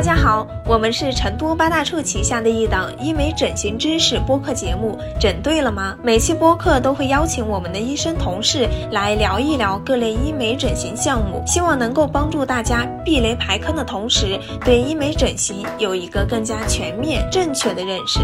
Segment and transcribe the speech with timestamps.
[0.00, 5.94] 大家好，我们是成都八大处旗下的一档医美整形知识播客节目，整对了吗？
[6.02, 18.20] 每期播客都会邀请我们的医生同事来聊一聊各类医美整形项目，希望能够帮助大家避雷排坑的同时，对医美整形有一个更加全面、正确的认识。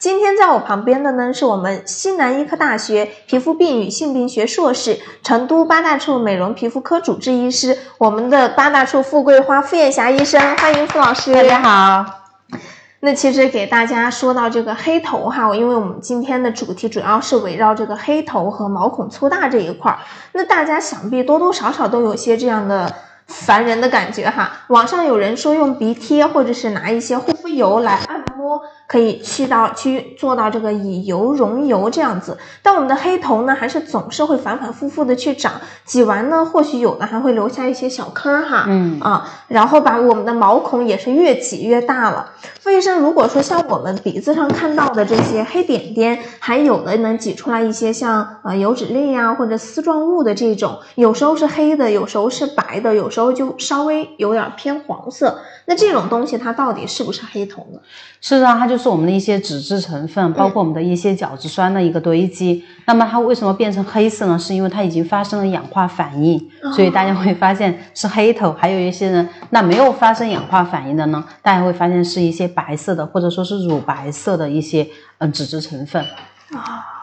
[0.00, 11.34] 今天在我旁边的呢，是我们西南医科大学皮肤病与性病学硕士，成都八大处美容皮肤科主治医师，我们的八大处富贵花傅艳霞医生，欢迎傅老师。
[11.34, 12.06] 大家好。
[13.00, 19.98] 那其实给大家说到这个黑头哈，因为我们今天的主题主要是围绕这个黑头和毛孔粗大这一块儿，
[20.32, 22.94] 那大家想必多多少少都有些这样的
[23.26, 24.52] 烦人的感觉哈。
[24.68, 28.62] 网上有人说用鼻贴或者是拿一些护肤油来按摩。
[28.88, 35.52] 可以去到去做到这个以油溶油这样子，但我们的黑头呢，还是总是会反反复复的去长，
[35.84, 42.32] 挤完呢，或许有的还会留下一些小坑儿哈，嗯啊，然后把我们的毛孔也是越挤越大了。
[42.60, 55.42] 傅医生，如果说像我们鼻子上看到的这些黑点点，还有的能挤出来一些像呃油脂粒呀或者丝状物的这种，有时候是黑的，有时候是白的，有时候就稍微有点偏黄色。
[55.66, 57.78] 那这种东西它到底是不是黑头呢？
[58.22, 62.64] 是啊，它就是我们的一些脂质成分，包括我们的一些角质酸的一个堆积。
[62.86, 64.38] 那么它为什么变成黑色呢？
[64.38, 66.40] 是因为它已经发生了氧化反应，
[66.72, 68.52] 所以大家会发现是黑头。
[68.52, 74.86] 还有一些人，那没有发生氧化反应的呢，大家会发现是一些白色的，或者说是乳白色的一些
[75.18, 76.02] 嗯脂质成分
[76.52, 76.97] 啊。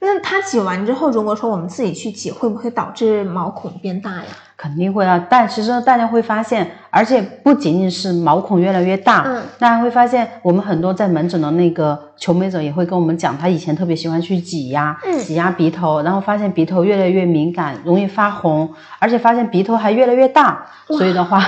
[0.00, 4.24] 那它挤完之后，如果说我们自己去挤，会不会导致毛孔变大呀？
[4.56, 18.68] 肯定会啊，但其实大家会发现，而且不仅仅是毛孔越来越大，嗯，大家会发现，我们很多在门诊的那个求美者也会跟我们讲，他以前特别喜欢去挤压，嗯，挤压鼻头，然后发现鼻头越来越敏感，容易发红，
[18.98, 21.40] 而且发现鼻头还越来越大，所以的话，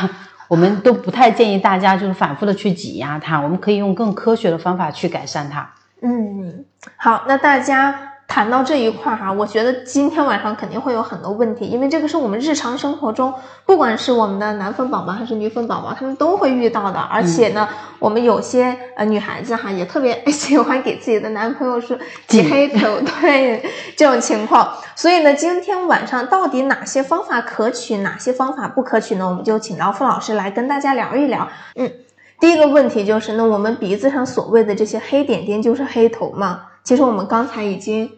[0.46, 5.68] 我们都不太建议大家就是反复的去挤压它，我们可以用更科学的方法去改善它。
[6.02, 6.64] 嗯，
[6.96, 8.09] 好，那大家。
[8.30, 13.34] 谈到这一块哈，我觉得今天晚上肯定会有很多问题，因为这个是我们日常生活中，
[13.66, 17.00] 不管是我们的男粉宝宝还是女粉宝宝，他们都会遇到的。
[17.00, 21.98] 而且呢，我们有些呃女孩子哈，也特别 喜欢给自己的男朋友说
[22.28, 24.74] 挤黑头， 对这种情况。
[24.94, 29.26] 所以呢，今天晚上到底哪些方法可取，哪些方法不可取呢？
[29.28, 31.48] 我们就请到傅老师来跟大家聊一聊。
[31.74, 31.90] 嗯，
[32.38, 36.66] 第一个问题就是，那我们鼻子上所谓的这些黑点点就是黑头吗？
[36.84, 38.08] 其实我们刚才已经。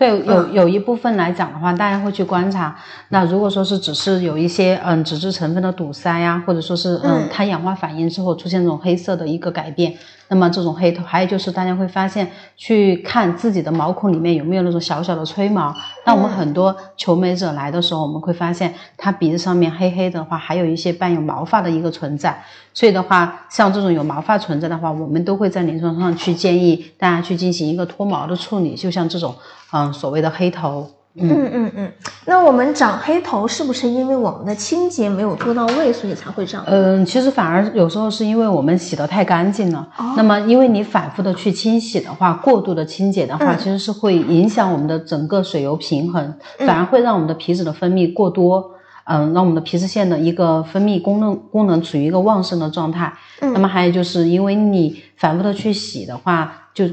[0.00, 2.74] 对，有有一部分来讲的话，大家会去观察。
[3.10, 9.94] 那如果说是只是有一些嗯脂质成分的堵塞呀，或者说是嗯它氧化反应之后出现这种黑色的一个改变。
[10.30, 15.74] 那么这种黑头，还有就是大家会发现，去看自己的毛孔里面有没有那种小小的吹毛。
[16.06, 22.40] 那我们很多求美者来的时候，我们会发现他鼻子上面黑黑的话，还有一些伴有毛发的一个存在。
[22.72, 28.76] 所以的话，像这种有毛发存在的话，我们都会在临床上去建议大家去进行一个脱毛的处理。
[28.76, 29.34] 就像这种，
[29.72, 30.88] 嗯，所谓的黑头。
[31.16, 31.92] 嗯嗯嗯，
[32.24, 36.62] 那我们长黑头是不是因为我们的清洁没有做到位，所以才会长？
[36.68, 39.88] 嗯，其实反而有时候是因为我们洗得太干净了。
[40.16, 48.70] 那么，因为你反复的去清洗的话，过度的清洁的话，其实是会影响我们的整个水油平衡，反而会让我们的皮脂的分泌过多，
[49.04, 53.12] 嗯，让我们的皮脂腺的一个分泌功能功能处于一个旺盛的状态。
[53.40, 56.84] 那么还有就是因为你反复的去洗的话，就。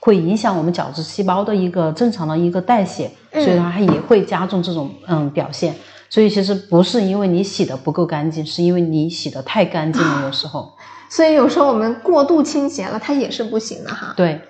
[0.00, 5.74] 会影响我们角质细胞的一个正常的一个代谢，所以它也会加重这种嗯表现。
[6.10, 10.22] 所以其实不是因为你洗的不够干净，是因为你洗的太干净了。
[10.26, 10.72] 有时候，
[11.08, 14.12] 所以有时候我们过度清洁了，它也是不行的哈。
[14.16, 14.40] 对。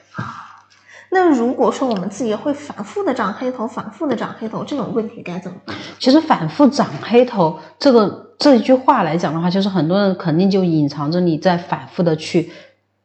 [1.14, 5.76] 那如果说我们自己会反复的长黑头，反复的长黑头，这种问题该怎么办？
[5.98, 12.50] 其实反复长黑头这个这一句话来讲的话，就是很多人肯定就隐藏着你在反复的去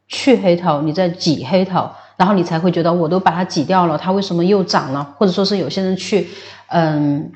[0.08, 1.90] 去黑头，你在挤黑头。
[2.18, 5.14] 然后你才会觉得我都把它挤掉了，它为什么又长了？
[5.18, 6.28] 或者说是有些人去，
[6.70, 7.32] 嗯，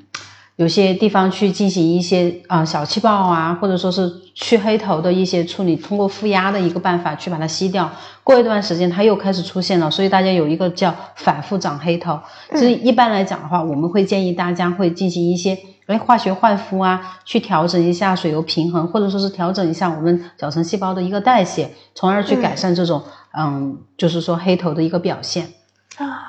[0.56, 7.92] 有些地方去进行一些啊小气泡啊，或者说是去黑头的一些处理，通过负压的一个办法去把它吸掉。
[8.24, 12.20] 过一段时间它又开始出现了，所以大家有一个叫反复长黑头。
[12.56, 23.04] 所以一般来讲的话，我们会建议大家会进行一些哎化学焕肤啊，去调整一下水油平衡，或者说是调整一下我们角层细胞的一个代谢，从而去改善这种。
[23.38, 25.50] 嗯，就是说黑头的一个表现
[25.98, 26.28] 啊。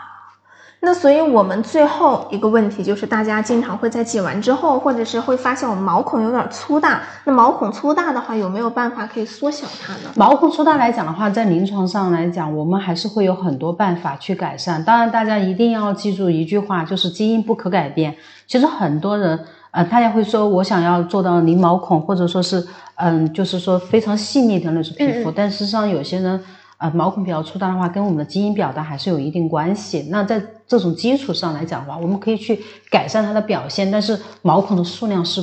[0.84, 7.02] 那所以我们最后一个问题就是，大家经常会在挤完之后，或者是会发现我们毛孔有点粗大。
[7.22, 10.10] 那毛孔粗大的话，有没有办法可以缩小它呢？
[10.16, 14.82] 毛孔粗大来讲的话，在临床上来讲，我们还是会有很多办法去改善。
[14.82, 18.16] 当然，大家一定要记住一句话，就是基因不可改变。
[18.48, 19.38] 其实很多人。
[19.70, 22.66] 呃，大家会说我想要做到零毛孔，或者说是
[22.96, 26.42] 嗯，就是说非常细腻的那种皮肤，但事实上有些人。
[26.82, 30.08] 呃，毛孔比较粗大的话，跟我们的基因表达还是有一定关系。
[30.10, 35.40] 那在这种基础上来讲的话，我们可以去改善它的表现，但是毛孔的数量是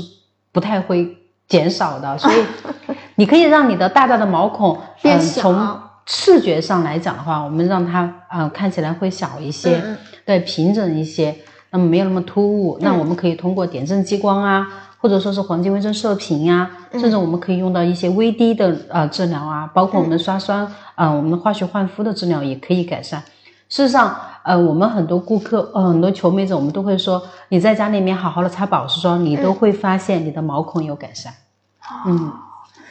[0.52, 2.18] 不太会减少的。
[2.18, 2.44] 所以，
[3.16, 5.42] 你可以让你的大大的毛孔变小。
[5.42, 9.82] 从视觉上来讲的话，我们让它呃看起来会小一些，
[10.26, 11.34] 对，平整一些，
[11.72, 12.78] 那么没有那么突兀。
[12.82, 14.68] 那我们可以通过点阵激光啊。
[15.02, 23.24] 或者说是黄金微针射频呀，甚至我们可以用到一些微滴的呃治疗啊，包括我们的刷酸啊，我们的化学焕肤的治疗也可以改善。
[23.70, 24.14] 事实上，
[24.44, 31.34] 呃，我们很多顾客，呃，很多求美者，我们都会说，你在家里面好好的擦保湿霜，你都会发现你的毛孔有改善。
[32.06, 32.34] 嗯，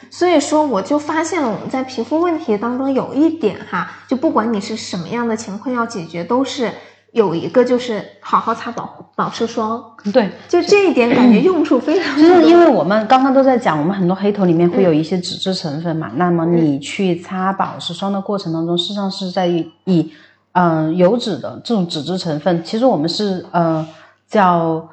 [0.09, 6.71] 所以说我就发现了我们在皮肤问题当中有一点哈，就不管你是什么样的情况要解决，都是。
[7.11, 9.83] 有一个就是好好擦保保湿霜，
[10.13, 12.15] 对，就这一点感觉用处非常。
[12.15, 20.11] 就是因为我们刚刚都在讲，我们很多黑头里面会有一些脂质成分嘛，那么你去擦保湿霜的过程当中，事实上是在以
[20.51, 23.87] 嗯油脂的这种脂质成分，其实我们是呃
[24.27, 24.87] 叫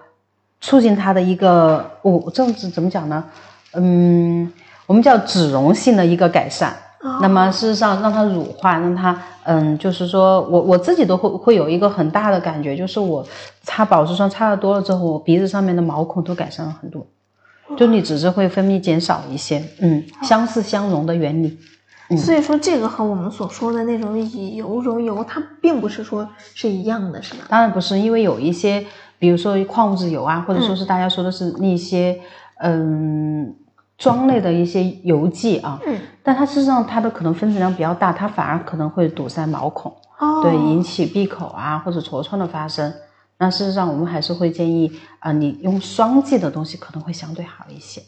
[0.61, 3.23] 促进它的一个我这样子怎么讲呢？
[3.75, 4.51] 嗯，
[4.87, 6.75] 我们叫脂溶性的一个改善。
[7.21, 13.25] 那么事实上，让它乳化，让它，嗯，就是说我我自己都会会有一个很大的感觉，就是我
[13.63, 17.07] 擦保湿霜擦的多了之后，我鼻子上面的毛孔都改善了很多，
[17.77, 21.59] 就你只是会分泌减少一些，嗯，相似相融的原理。
[22.17, 27.47] 所以说这个和我们所说的那种以油溶油，它并不是说是一样的，是吧？
[27.49, 28.85] 当然不是，因为有一些，
[29.19, 32.21] 比如说矿物质油啊，或者说是大家说的是那些，
[32.59, 33.55] 嗯。
[33.99, 42.93] 妆类的一些油剂啊，嗯，但它事实上它的可能分子量比较大，它反而可能会堵塞毛孔，哦，对，引起闭口啊或者痤疮的发生。
[43.39, 48.03] 那事实上我们还是会建议啊，你用霜剂的东西可能会相对好一些，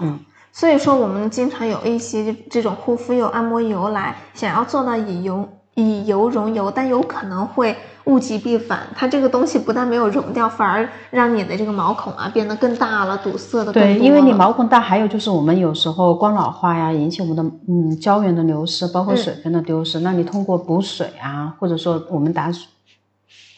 [0.00, 0.18] 嗯。
[0.52, 5.46] 所以说我们经常有一些这种护肤油、按摩油来想要做到以油。
[5.76, 8.80] 以油溶油，但有可能会物极必反。
[8.94, 20.00] 它这个东西不但没有溶掉，反而让你的这个毛孔啊变得更大了，堵塞的对，因为你毛孔大，还有就是我们有时候光老化呀，引起我们的嗯胶原的流失，包括水分的丢失。
[20.00, 22.50] 那你通过补水啊，或者说我们打，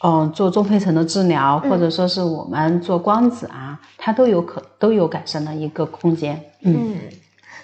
[0.03, 6.37] 嗯，做中胚层的治疗，或者说是我们做光子啊，它都有可都有改善的一个空间。
[6.63, 6.97] 嗯，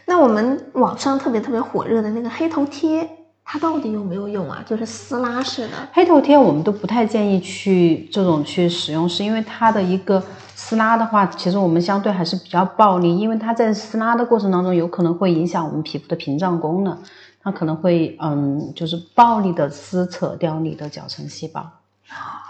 [0.05, 3.09] 那我们网上特别特别火热的那个黑头贴。
[3.47, 4.63] 它到底有没有用啊？
[4.65, 10.21] 就是撕拉式的黑头贴，我们都不太建议去这种去使用，是因为它的一个
[10.55, 16.97] 撕拉的话，其实我们相对还是比较暴力，因为它在撕拉的过程当中，有可能会影响我们皮肤的屏障功能，
[17.43, 21.63] 它可能会嗯，就是暴力的撕扯掉你的角层细胞。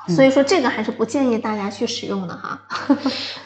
[0.08, 2.62] 所以说这个还是不建议大家去使用的哈。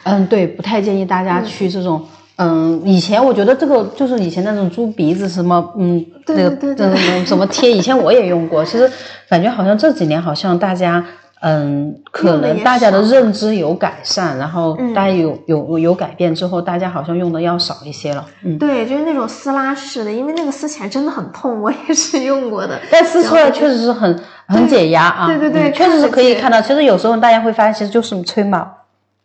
[0.04, 2.06] 嗯，对，不太建议大家去这种。
[2.42, 8.64] 嗯，以前我觉得这个就是以前那种猪鼻子什么，嗯，那个嗯什么贴，以前我也用过。
[8.64, 8.90] 其实
[9.28, 11.04] 感觉好像这几年好像大家，
[11.42, 18.26] 嗯，可能大家的认知有改善，然后大家有有有改变之后，大家好像用的要少一些了。
[18.46, 22.80] 嗯，对，就是那种撕拉式的，因为那个撕起来真的很痛，我也是用过的。
[22.90, 25.28] 但撕出来确实是很很解压啊。
[25.28, 26.62] 对对对，确实是可以看到。
[26.62, 28.79] 其实有时候大家会发现，其实就是吹毛。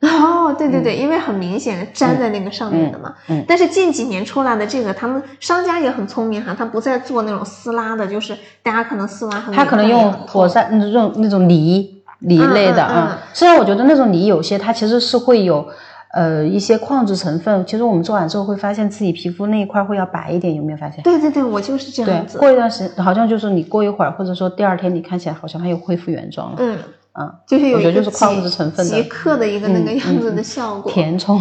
[0.04, 3.14] 哦，对对对，因为很明显粘在那个上面的嘛。
[3.28, 3.44] 嗯。
[3.46, 9.54] 但是近几年出来的这个，他们商家也很聪明哈，他不再做那种撕拉的，就是大家可能撕完很。
[9.54, 13.18] 他可能用火山那种那种泥泥类的啊。
[13.32, 15.66] 虽然我觉得那种泥有些它其实是会有
[16.12, 21.02] 呃一些矿质成分，其实我们做完之后会发现自己皮肤那一块会要白一点，有没有发现？
[21.02, 22.38] 对对对，我就是这样子。
[22.38, 26.56] 过一段时间，好像就是你过一会儿，或者说第二天，你看起来好像它又恢复原状了。
[26.60, 26.78] 嗯。
[27.16, 30.90] 嗯，就是有一个极刻的一个那个样子的效果。
[30.90, 31.40] 填充。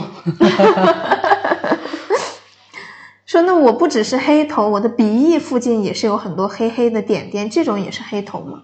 [3.25, 8.61] 说那我不只是黑头，我的鼻翼附近也是有很多黑黑的点点，这种也是黑头吗？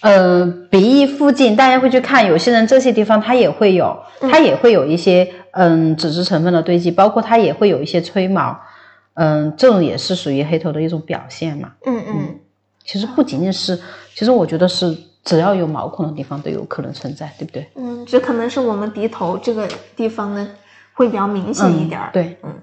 [0.00, 8.58] 呃，鼻翼附近大家会去看，有些人这些地方它也会有，它也会有一些嗯脂质成分的堆积，包括它也会有一些吹毛，
[9.12, 11.72] 嗯，这种也是属于黑头的一种表现嘛。
[11.84, 12.38] 嗯嗯。
[12.86, 13.78] 其实不仅仅是，
[14.14, 14.96] 其实我觉得是。
[15.24, 17.70] 只要有毛孔的地方都有可能存在，对不对？
[17.74, 20.48] 嗯，只可能是我们鼻头这个地方呢
[20.94, 22.10] 会比较明显一点儿。
[22.12, 22.54] 对，嗯。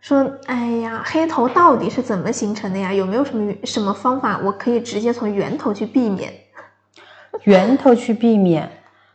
[0.00, 2.92] 说，哎呀，黑头到底是怎么形成的呀？
[2.92, 6.32] 有没有什么什么方法，我可以直接从源头去避免？
[7.42, 8.70] 源头去避免，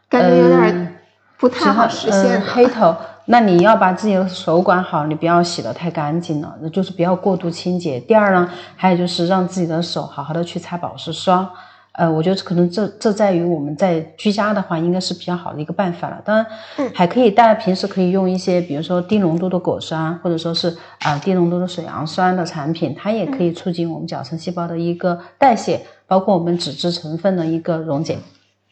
[0.09, 0.99] 感觉有点
[1.37, 2.41] 不太好实现。
[2.41, 2.93] 黑头，
[3.25, 7.97] 那你要把自己的手管好，你不要洗的太干净了，那就是不要过度清洁。
[8.01, 11.49] 第二呢，还有就是让自己的手好好的去擦保湿霜。
[11.93, 16.21] 呃，我觉得可能这这在于我们在居家的话，应该是比较好的一个办法了。
[16.23, 16.45] 当然，
[16.93, 28.17] 还可以大家平时可以用一些，比如说低浓度的果酸，或者说是啊低浓度的水杨酸的产品，它也可以促进我们角层细胞的一个代谢，包括我们脂质成分的一个溶解。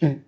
[0.02, 0.22] 嗯。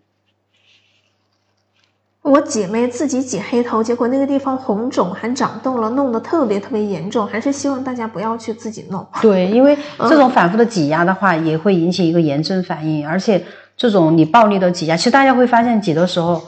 [2.23, 7.25] 我姐妹自己挤黑头，结果那个地方红肿还长痘了，弄得特别特别严重。
[7.25, 9.05] 还是希望大家不要去自己弄。
[9.23, 13.07] 对，因为这种反复的挤压的话，也会引起一个炎症反应。
[13.07, 13.43] 而且
[13.75, 16.39] 这种你暴力的挤压，其实大家会发现挤的时候，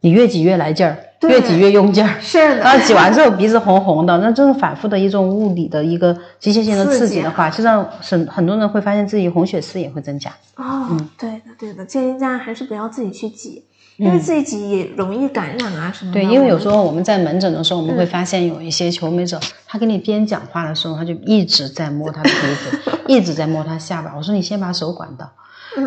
[0.00, 0.96] 你越挤越来劲儿，
[1.28, 2.18] 越挤越用劲儿。
[2.18, 2.56] 是的。
[2.56, 10.32] 然后挤完之后鼻子红红的，那这种反复的一种物理的一个机械性的刺激的话，实际上很很多人会发现自己红血丝也会增加。
[10.56, 13.64] 哦，对的对的，建议大家还是不要自己去挤。
[13.96, 16.20] 因为自己也容易感染啊什么的。
[16.20, 24.14] 对，因为有时候我们在门诊的时候，我们会发现有一些求美者，他跟你边讲话的时候，他就一直在摸他的鼻子， 一直在摸他下巴。
[24.16, 25.30] 我说你先把手管到，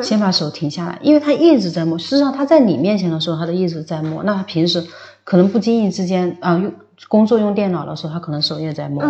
[0.02, 1.98] 先把手停下来，因为他一直在摸。
[1.98, 4.24] 事实上他在你面前的时候，他都一直在摸。
[4.24, 4.86] 那他平时
[5.24, 6.72] 可能不经意之间啊用。
[7.08, 9.04] 工作用电脑的时候，他可能手也在摸；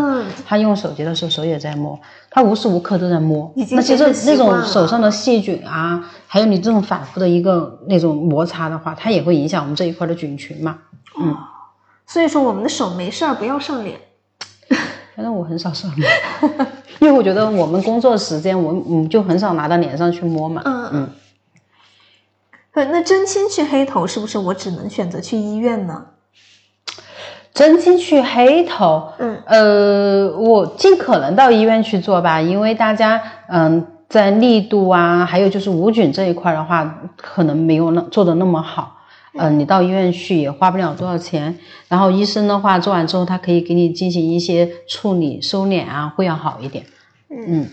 [0.45, 1.99] 他用手机的时候，手也在摸。
[2.29, 3.51] 他无时无刻都在摸。
[3.71, 10.79] 那其实那种手上的细菌啊，还有你这种反复的一个那种摩擦的话，它也会影响我们这一块的菌群嘛。
[11.19, 11.35] 嗯，
[12.05, 13.99] 所以说我们的手没事儿不要上脸。
[15.15, 16.11] 反正我很少上脸，
[16.99, 20.61] 因为我觉得我们工作时间，我嗯就很少拿到脸上去摸嘛。
[20.65, 21.09] 嗯嗯。
[22.73, 26.05] 对，那真心去黑头是不是我只能选择去医院呢？
[27.55, 38.97] 真心去黑头，嗯，呃，我尽可能到医院去做吧，因为大家，嗯，在力度啊，还有就是无菌这一块的话，可能没有那做的那么好，
[39.38, 41.57] 嗯，你到医院去也花不了多少钱，
[41.88, 46.83] 然后医生的话做完之后，他可以给你进行一些处理收敛啊，会要好一点，
[47.29, 47.67] 嗯。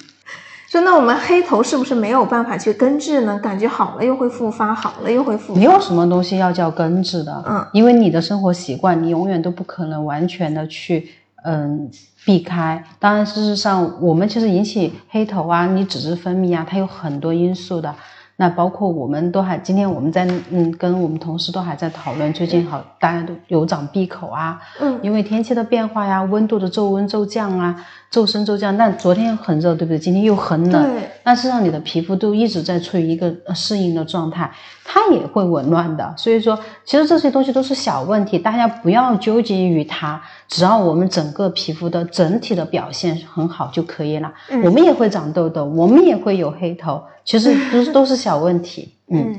[0.72, 3.38] 说那我们黑头是不是没有办法去根治呢？
[3.40, 5.60] 感觉好了又会复发，好了又会复发。
[5.60, 11.10] 没有什么东西要叫根治的，嗯，因为你的生活习惯，你永远都不可能完全的去
[11.44, 11.90] 嗯
[12.24, 12.82] 避开。
[12.98, 17.94] 当然，事实上我们其实引起黑头啊，你脂质分泌啊，它有很多因素的。
[18.36, 28.76] 那包括我们都还今天我们在嗯跟我们同事都还在讨论，最近好大家都有长闭口啊，嗯，因为天气的变化呀，温度的骤温骤降啊，骤升骤降。
[28.76, 29.98] 那昨天很热，对不对？
[29.98, 31.10] 今天又很冷，对。
[31.24, 34.50] 那实际上你的皮肤都一直在处于一个适应的状态，
[34.84, 36.12] 它也会紊乱的。
[36.16, 44.32] 所以说，其实这些东西都是小问题，大家不要纠结于它，只要我们整个皮肤的整体的表现很好就可以了。
[44.64, 47.02] 我们也会长痘痘，我们也会有黑头。
[47.24, 49.38] 其实都是都是小问题，嗯。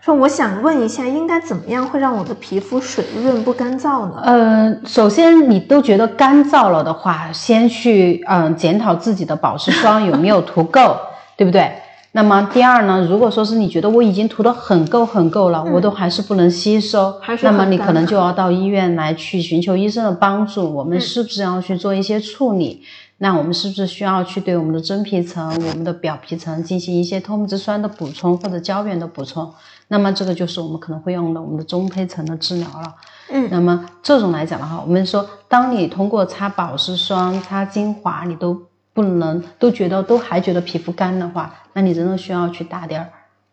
[0.00, 4.20] 说我想问一下，应该怎么样会让我的皮肤水润不干燥呢？
[4.24, 10.96] 呃，首先你都觉得干燥了的话，先去嗯检讨自己的保湿霜有没有涂够，
[11.38, 11.70] 对不对？
[12.14, 22.82] 那么第二呢，如果说是你觉得我已经涂的很够很够了，我都还是不能吸收，那么你可能就要到医院来去寻求医生的帮助，我们是不是要去做一些处理？
[23.22, 29.48] 那我们是不是需要去对我们的真皮层、我们的表皮层进行一些透明质酸的补充或者胶原的补充？
[29.86, 32.96] 那么这个就是我们可能会用的我们的中胚层的治疗了。
[33.30, 38.60] 嗯，那么这种来讲的话，我们说，当你通过擦保湿霜、擦精华，你都
[38.92, 43.08] 不能都觉得都还觉得皮肤干的话，那你真的需要去打点儿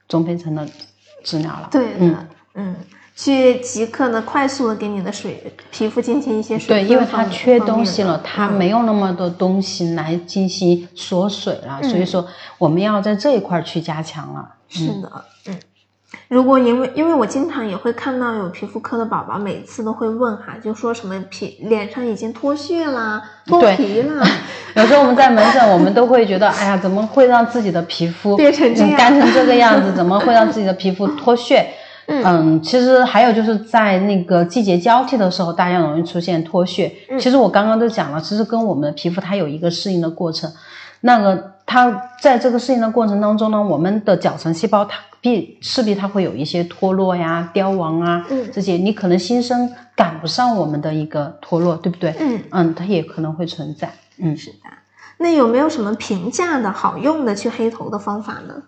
[0.08, 0.68] 中胚层的
[1.24, 1.68] 治疗了。
[1.72, 2.76] 对嗯，嗯。
[3.22, 12.26] 去即刻的、快速的给你的水皮肤进行一些水对，因为它缺东西了，它没有那么多东西来进行锁水了，所以说
[12.58, 14.48] 我们要在这一块去加强了。
[14.70, 15.12] 是的，
[15.48, 15.60] 嗯，
[16.30, 24.26] 如果因为因为我经常也会看到有皮肤科的宝宝，每次都会问哈，就说什么皮脸上已经脱屑啦、脱皮啦。
[24.76, 29.92] 有时候我们在门诊，我们都会觉得，哎呀，怎么会让自己的皮肤变成这样，干成这个样子？
[29.98, 31.68] 怎么会让自己的皮肤脱屑？
[32.12, 36.92] 嗯，其实还有就是在那个季节交替的时候，大家容易出现脱屑。
[37.20, 40.52] 其实我刚刚都讲了，其实跟我们的皮肤它有一个适应的过程。
[41.02, 52.16] 那个它在这个适应的过程当中呢，我们的角层细胞它必势必它会有一些脱落呀、凋亡啊，这些你可能新生赶不上我们的一个脱落，对不对？
[52.20, 53.94] 嗯嗯，它也可能会存在。
[54.18, 54.58] 嗯，是的。
[55.20, 58.64] 那有没有什么平价的好用的去黑头的方法呢？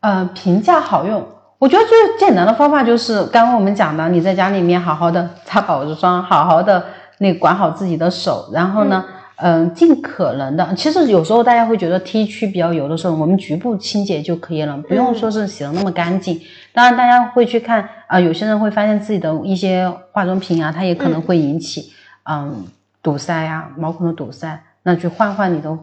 [0.00, 1.26] 呃，平价好用。
[1.60, 6.82] 我觉得最简单的方法就是刚刚我们讲的，你在家里面好好的擦保湿霜，好好的
[7.18, 9.04] 那管好自己的手，然后呢，
[9.36, 16.40] 嗯，尽可能的，其实有时候大家会觉得 T 区比较油的时候，我们局部清洁就可以了，不用说是洗的那么干净。
[16.72, 21.92] 当然，大家会去看啊，有些人会发现自己的一些化妆品啊，它也可能会引起
[22.24, 22.64] 嗯
[23.02, 25.78] 堵塞呀，毛孔的堵塞，那去换换你的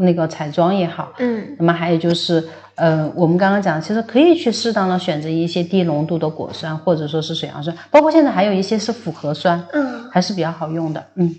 [0.00, 9.98] 那个彩妆也好，嗯那么还有就是，呃，我们刚刚讲，其实可以去适当的选择一些低浓度的果酸，或者说是水杨酸，包括现在还有一些是复合酸，嗯。
[10.10, 11.04] 还是比较好用的。
[11.16, 11.36] 嗯，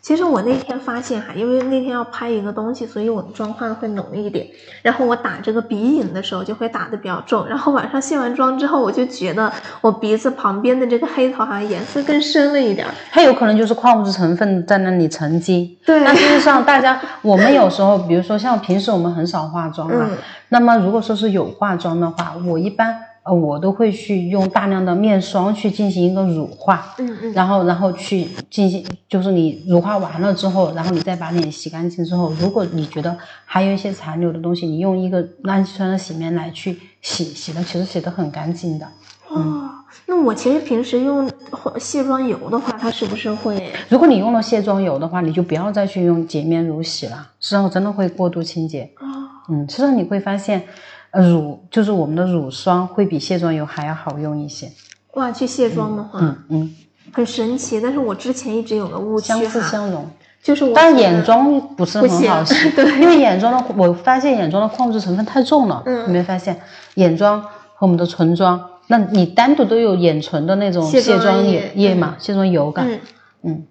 [0.00, 4.46] 其实我那天发现哈，因为那天要拍一个东西，所以我的妆化的会浓一点。
[4.82, 7.46] 然后我打这个鼻影的时候就会打的比较重。
[7.46, 12.86] 然后晚上卸完妆之后，我就觉得我鼻子旁边的这个黑头好像颜色更深了一点。
[13.12, 15.78] 它有可能就是矿物质成分在那里沉积。
[15.86, 20.16] 对那事实上，大家 我们有时候，比如说像平时我们很少化妆嘛，嗯
[20.48, 22.96] 那么如果说是有化妆的话，我一般
[23.28, 26.94] 呃我都会去用大量的面霜去进行一个乳化。
[26.98, 38.86] 嗯嗯然后，然后去进行，就是你乳化完了之后，然后你再把脸洗干净之后，如果你觉得还有一些残留的东西，你用一个氨基酸的洗面奶去洗，洗的其实洗的很干净的。
[39.28, 39.68] 哦，
[40.06, 41.30] 那我其实平时用
[41.78, 43.70] 卸妆油的话，它是不是会？
[43.90, 48.90] 如果你用了卸妆油的话，你就不要再去用洁面乳洗了，实际上真的会过度清洁。
[48.98, 49.04] 哦，
[49.50, 50.64] 嗯，实际上你会发现，
[51.10, 54.70] 呃，乳就是我们的乳霜会比卸妆油还要好用一些。
[55.14, 56.74] 哇，去卸妆的话，嗯嗯，
[57.12, 57.80] 很神奇。
[57.80, 60.08] 但是我之前一直有个误区相似哈，相融。
[60.40, 66.60] 就是我但是眼妆不是很好洗， 对因为眼妆的我发现眼妆的矿物质成分太重了，嗯你没发现？
[66.94, 67.48] 眼妆和
[67.80, 73.00] 我们的唇妆，那你单独都有眼唇的那种卸妆液嘛，卸妆油感，嗯
[73.42, 73.66] 嗯，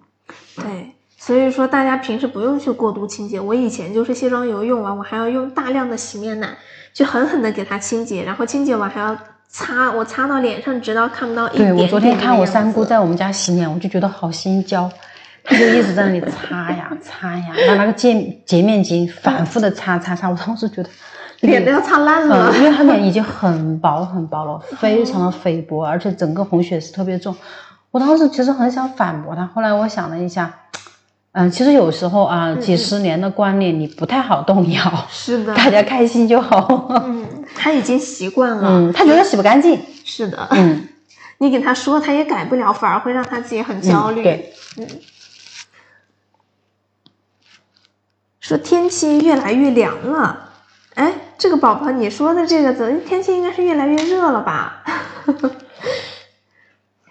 [0.56, 0.87] 对，
[1.20, 3.40] 所以说大家平时不用去过度清洁。
[3.40, 6.48] 我以前就是卸妆油用完，我还要用大量的洗面奶，
[6.94, 9.16] 去狠狠的给它清洁，然后清洁完还要
[9.48, 13.00] 擦，我擦到脸上，直到看不到一点点对我昨天看我三姑在。
[13.00, 14.88] 我们家洗脸，我就觉得好心焦，
[15.42, 18.14] 她就一直在那里擦呀擦呀，拿那个洁
[18.46, 20.88] 洁面巾反复的擦擦擦，我当时觉得
[21.42, 22.52] 脸都要擦烂了。
[22.52, 27.34] 嗯，因为她脸已经 很薄很薄了，非常的菲薄，而且整个红血丝特别重。
[27.90, 30.52] 我当时其实很想反驳她，后来我想了一下，
[31.40, 36.88] 嗯，其实有时候啊，几十年的观念你不太好动摇，是的，大家开心就好。
[37.06, 38.68] 嗯，他已经习惯了。
[38.68, 39.80] 嗯，她觉得洗不干净。
[40.04, 40.88] 是的，嗯，
[41.38, 44.22] 你给他说，他也改不了，反而会让他自己很焦虑。
[44.22, 44.52] 嗯对，
[48.40, 50.50] 说天气越来越凉了，
[50.94, 54.82] 哎，这个宝宝，你说的这个怎天气应该是越来越热了吧？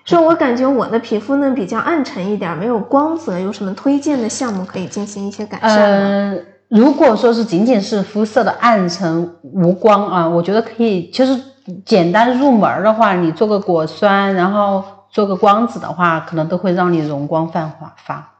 [0.08, 5.76] 说我感觉我的皮肤呢比较暗沉一点，没有光泽，有什么推荐的项目可以进行一些改善吗？
[5.78, 6.40] 呃，
[6.70, 11.38] 如果说是仅仅是肤色的暗沉无光啊，我觉得可以，其实
[11.86, 18.34] 简单入门的话，你做个果酸，然后做个光子的话，可能都会让你容光焕发发，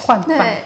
[0.00, 0.26] 焕发。
[0.26, 0.64] 对，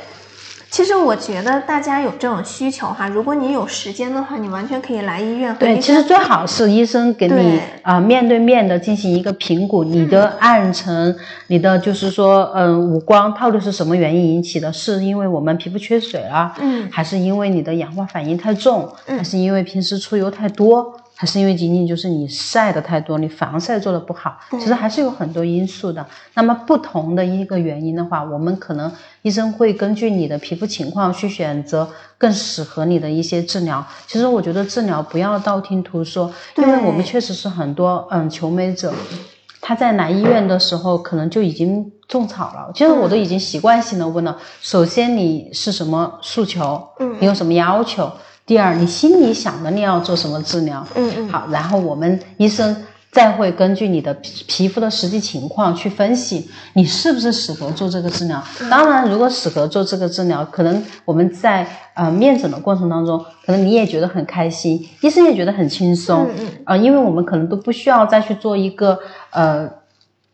[0.70, 11.14] 其实我觉得大家有这种需求哈，如果你有时间的话，你完全可以来医院对，其实最好是医生给你啊、面对面的进行一个评估，你的暗沉，
[11.48, 14.72] 你的就是说，嗯，五光到底是什么原因引起的？
[14.72, 16.88] 是因为我们皮肤缺水了，嗯。
[16.92, 19.18] 还是因为你的氧化反应太重，嗯。
[19.18, 24.38] 还是因为平时出油太多，还是因为仅仅就是你晒的太多，你防晒做的不好？
[24.52, 26.06] 其实还是有很多因素的。
[26.33, 33.87] 那么不同的一个原因的话，我们可能医生会根据你的皮肤情况去选择更适合你的一些治疗。
[34.06, 38.90] 其实我觉得治疗不要道听途说，因为我们确实是很多嗯求美者。
[39.61, 42.72] 他在来医院的时候，可能就已经种草了。
[42.74, 46.83] 其实我都已经习惯性的问了：首先你是什么诉求？
[46.98, 48.11] 嗯你有什么要求？
[48.51, 50.85] 第二，你心里想的你要做什么治疗？
[50.97, 52.77] 嗯嗯好，然后我们医生
[53.13, 58.43] 再会根据你的皮皮肤的实际情况去分析你是不是适合做这个治疗。
[58.69, 66.27] 当然，如果适合做这个治疗，可能我们在呃面诊的过程当中，可能你也觉得很开心，医生也觉得很轻松。
[66.31, 68.99] 嗯嗯呃，因为我们可能都不需要再去做一个
[69.31, 69.71] 呃。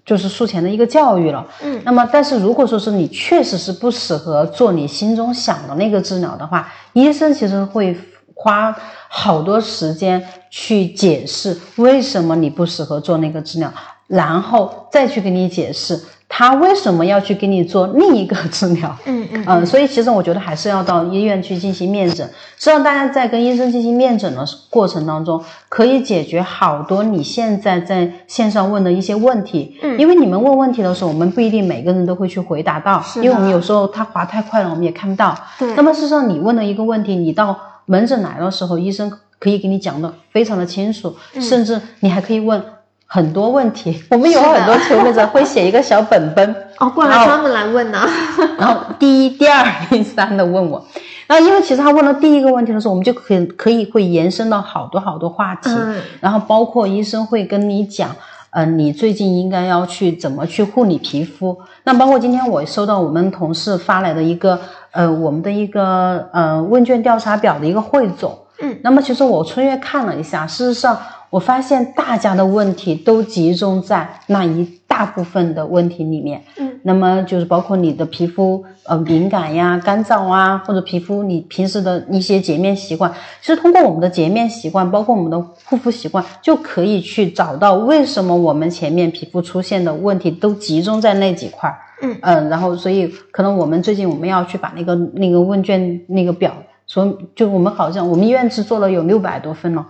[0.07, 1.83] 就是术前的一个教育了，嗯。
[1.85, 7.95] 那么但是如果说是你确实是不适合做你心中想的那个治疗的话，医生其实会
[8.33, 8.75] 花
[9.09, 13.73] 好多时间去解释为什么你不适合做那个治疗，
[14.07, 18.95] 然后再去给你解释他为什么要去给你做另一个治疗。
[19.07, 22.27] 嗯嗯嗯，所以其实我觉得还是要到医院去进行面诊。
[22.59, 29.79] 实际上，大家在跟医生进行面诊的过程当中，可以解决好多你现在在线上问的一些问题。
[29.83, 35.35] 嗯因为你们问问题的时候，我们不一定每个人都会去回答到，是因为我们有时候他滑太快了，我们也看不到。
[35.59, 42.63] 对那么事实上，你问的一个问题，你到门诊来的时候，医生可以给你讲的非常的清楚，甚至你还可以问。
[43.07, 47.99] 很多问题， 我们有很多求美者会写一个小本本， 哦，过来专门来问的。
[48.59, 50.85] 然后第一、第二、第三的问我，
[51.27, 56.01] 然后因为其实他问了第一个问题的时候，我们就可以可以会延伸到好多好多话题，嗯。
[56.21, 58.11] 然后包括医生会跟你讲，
[58.51, 61.57] 嗯，你最近应该要去怎么去护理皮肤？
[61.85, 64.59] 那包括今天我收到我们同事发来的一个，
[64.91, 68.37] 呃，我们的一个呃问卷调查表的一个汇总。
[68.59, 70.99] 嗯，那么其实我春月看了一下，事实上
[71.37, 76.43] 我发现大家的问题都集中在那一大部分的问题里面。
[76.57, 91.77] 嗯，那么就是包括你的皮肤呃敏感呀、干燥啊，或者皮肤你平时的一些洁面习惯，其实通过我们的洁面习惯，包括我们的护肤习惯，就可以去找到为什么我们前面皮肤出现的问题都集中在那几块儿。
[92.01, 96.57] 嗯嗯，然后所以可能我们最近我们要去把那个那个问卷那个表。
[96.87, 99.85] 说，就我们好像我们医院是做了有六百多份了，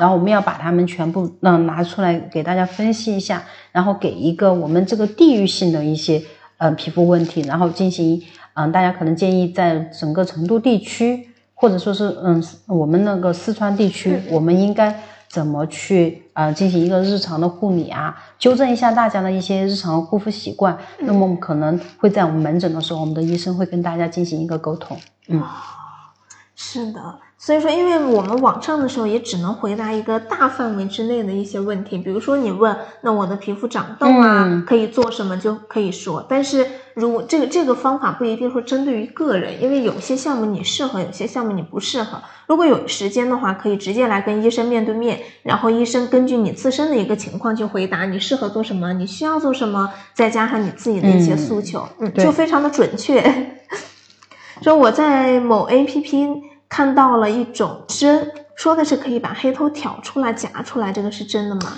[0.00, 6.20] 然后我们要把它们全部嗯拿出来给大家分析一下，然后给一个我们这个地域性的一些
[6.58, 8.20] 呃皮肤问题，然后进行
[8.54, 20.76] 嗯大家可能建议在整个成都地区或者说是嗯我们那个四川地区，我们应该怎么去呃进行一个日常的护理啊，纠正一下大家的一些日常护肤习惯。
[20.98, 25.40] 那么我们可能会在我们门诊的时候，我们的医生会跟大家进行一个沟通，嗯。
[26.62, 42.18] 是的，所以说，因为我们网上的时候也只能回答一个大范围之内的一些问题，比如说你问，那我的皮肤长痘啊，嗯可以做什么就可以说，但是如果这个这个方法不一定说针对于个人，因为有些项目你适合，有些项目你不适合。
[42.46, 53.24] 如果有时间的话，可以直接来跟医生面对面，然后医生根据你自身的一个情况去回答你适合做什么，你需要做什么，再加上你自己的一些诉求，嗯，对就非常的准确。
[54.62, 56.28] 说我在某 A P P
[56.70, 61.72] 看到了一种针，说的是可以把黑头挑出来、夹出来，这个是真的吗？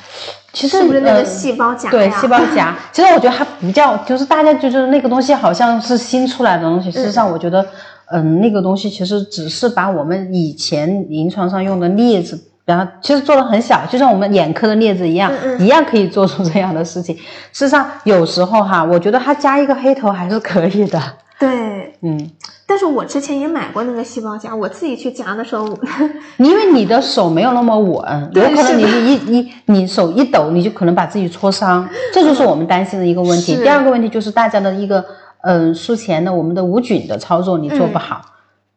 [0.53, 1.91] 其实是不是那呃个细胞夹呀？
[1.91, 2.77] 对，细胞夹。
[2.93, 6.93] 其实我觉得它不叫，就是大家就觉得那个东西好像是新出来的东西。
[6.93, 7.67] 事实上，我觉得，
[8.13, 17.17] 嗯，那个东西其实只是把我们以前临床上用的镊子，然后其实做的很小，就像我们眼科的镊子一样，嗯嗯一样可以做出这样的事情。
[17.17, 21.01] 事实上，有时候哈，我觉得它加一个黑头还是可以的。
[21.39, 22.31] 对，嗯，
[22.73, 25.79] 但是我之前也买过那个细胞夹，我自己去夹的时候，
[26.39, 33.57] 因为你的手没有那么稳，有可能你是一一你手一抖，你就可能把自己戳伤，这就是我们担心的一个问题。
[33.57, 35.05] 是第二个问题就是大家的一个
[35.43, 38.23] 嗯术前的我们的无菌的操作你做不好。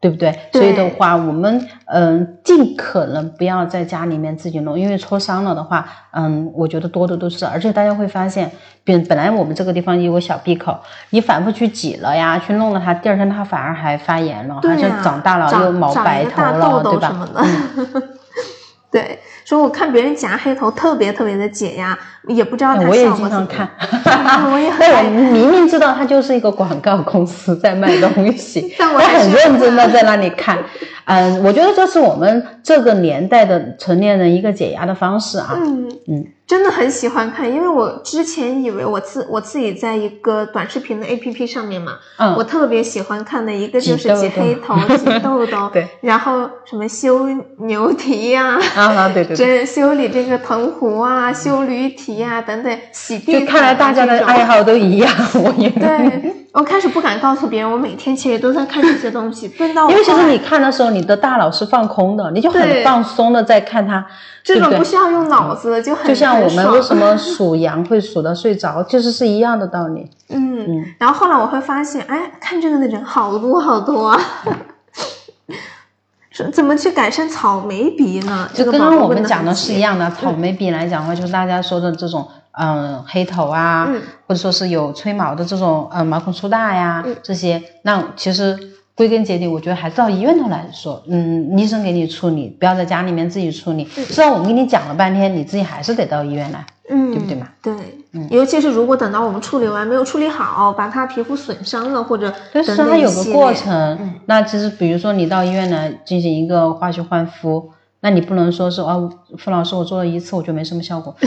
[0.06, 0.32] 对不对？
[0.52, 7.44] 所以的话，我们嗯、尽可能不要在家里面自己弄，因为搓伤了的话，嗯，我觉得多的都是。
[7.44, 8.52] 而且大家会发现，
[8.84, 10.78] 本本来我们这个地方有个小闭口，
[11.10, 17.08] 你反复去挤了呀，去弄了它，第二天它反而还发炎了，还是对呀长大了，又毛白头了，大痘痘对吧？
[17.08, 18.08] 什么的。
[18.96, 21.98] 对，所以我看别人夹黑头特别特别的解压，
[22.30, 23.70] 也不知道它哎我也效果经常怎么样
[24.06, 30.58] 看， 我也 很但我爱明明知道他就是一个广告公司在卖东西， 但很认真的在那里看。
[31.04, 35.50] 嗯，我觉得这是我们这个年代的成年人一个解压的方式啊。
[35.54, 42.36] 嗯嗯，真的很喜欢看，因为我之前以为我自我自己在一个短视频的 A P P 上面嘛，嗯。
[42.36, 47.28] 我特别喜欢看的一个就是挤黑头、挤痘 痘，对，然后什么修
[47.60, 64.06] 牛蹄呀、啊，对对对， 这修理这个藤壶啊、修驴蹄呀、等等，洗地就看来大家的爱好都一样，我也对，我开始不敢告诉别人，我每天其实都在看这些东西， 笨到我因为其实你看的时候，你的大脑是放空的，你就很放松的在看它，
[64.46, 70.08] 这种不需要用脑子的就很就像我们为什么数羊会数到睡着，其实是一样的道理。
[70.30, 74.22] 嗯嗯，然后后来我会发现，哎，看这个的人好多好多啊。
[76.30, 78.48] 是怎么去改善草莓鼻呢？
[78.54, 88.60] 这个就跟刚刚我们讲的是一样的，草莓鼻来讲的话，就是大家说的这种，嗯，黑头啊，嗯或者说是有吹毛的这种，呃，毛孔粗大呀，嗯这些，那其实
[88.96, 93.86] 归根结底，我觉得还是到医院头来说，嗯，医生给你处理，不要在家里面自己处理。
[93.86, 96.66] 虽然我们跟你讲了半天，你自己还是得到医院来。
[96.88, 97.50] 嗯，对不对嘛？
[97.64, 97.74] 对，
[98.14, 103.98] 嗯尤其是如果等到我们处理完没有处理好，把它皮肤损伤了，或者但是它有个过程。
[104.00, 111.16] 嗯那其实比如说你到医院来进行一个化学换肤，那你不能说是哦，付老师我做了一次我就没什么效果。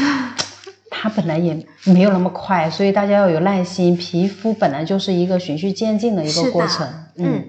[0.91, 3.97] 它本来也没有那么快，所以大家要有耐心。
[3.97, 6.87] 皮肤本来就是一个循序渐进的一个过程。
[7.17, 7.45] 嗯，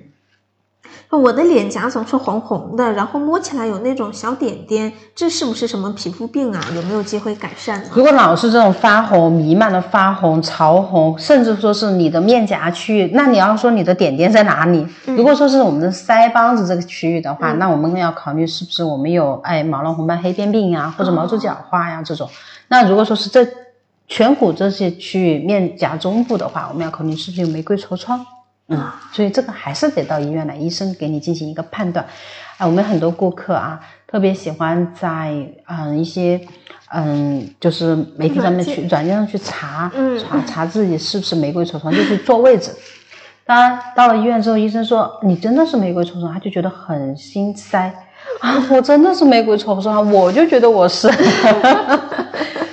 [1.18, 6.64] 我的脸颊总是红红的，然后摸起来有那种小点点，这是不是什么皮肤病啊？
[6.76, 7.90] 有没有机会改善呢？
[7.94, 14.86] 如果老是这种发红、弥漫的发红、潮红，甚至说是你的面颊区域，那你要说你的点点在哪里？
[15.06, 22.30] 如果说是我们的腮帮子这个区域的话，那我们要考虑是不是我们有哎毛囊红斑黑变病呀，或者毛周角化呀这种。
[22.68, 23.44] 那如果说是这
[24.08, 28.24] 颧骨这些区域面颊中部的话，我们要考虑是不是有玫瑰痤疮。
[28.70, 32.06] 嗯，所以这个还是得到医院来，医生给你进行一个判断。
[32.58, 35.34] 啊，我们很多顾客啊，特别喜欢在
[35.68, 36.40] 嗯一些
[36.94, 42.72] 嗯就是媒体上面去软件上去查，查查自己是不是玫瑰痤疮，就去坐位置。
[43.46, 47.92] 当然到了医院之后，医生说你真的是玫瑰痤疮，他就觉得很心塞
[48.42, 51.10] 啊，我真的是玫瑰痤疮，我就觉得我是。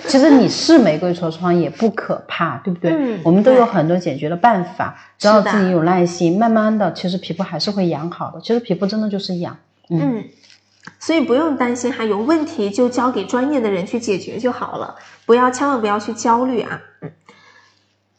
[0.09, 2.93] 其实你是玫瑰痤疮也不可怕，对不对？
[2.93, 8.41] 嗯，我们都有很多解决的办法，只要自己有耐心，慢慢的，其实皮肤还是会养好的。
[8.41, 9.57] 其实皮肤真的就是养，
[9.91, 10.25] 嗯，
[10.99, 14.95] 所以不用担心哈，有问题就交给专业的人去解决就好了，
[15.27, 16.81] 不要千万不要去焦虑啊。
[17.03, 17.11] 嗯，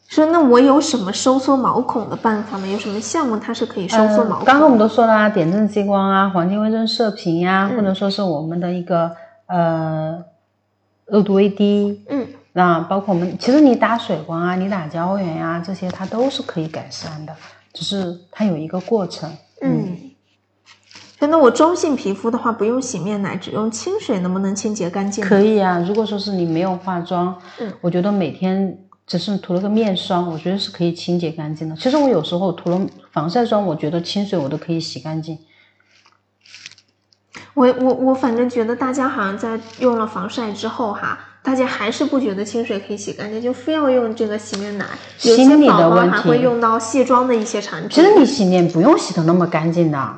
[0.08, 2.66] 说那我有什么收缩毛孔的办法吗？
[2.66, 4.44] 有什么项目它是可以收缩毛孔？
[4.44, 9.12] 刚刚我们都说了啊，点阵激光啊，黄金微针射频呀，或者说是我们的一个
[9.46, 10.22] 呃。
[11.10, 17.34] 肉毒 AD，嗯，那包括我们，其实你打水光啊，你打胶原呀，这些它都是可以改善的，
[17.72, 19.30] 只是它有一个过程。
[19.60, 19.96] 嗯，
[21.20, 25.24] 那我中性皮肤的话，不用洗面奶，只用清水，能不能清洁干净？
[25.24, 31.74] 可以啊，如果说是你没有化妆，嗯，我觉得每天只是涂了个面霜，我觉得是可以清洁干净的。
[31.76, 35.38] 其实我有时候涂了防晒霜，我觉得清水我都可以洗干净。
[37.58, 44.86] 我我我反正觉得大家好像在用了防晒之后哈，大家还是不觉得清水可以洗干净，就非要用这个洗面奶。
[45.22, 47.90] 有些宝宝还会用到卸妆的一些产品。
[47.90, 50.14] 其实你洗脸不用洗的那么干净的，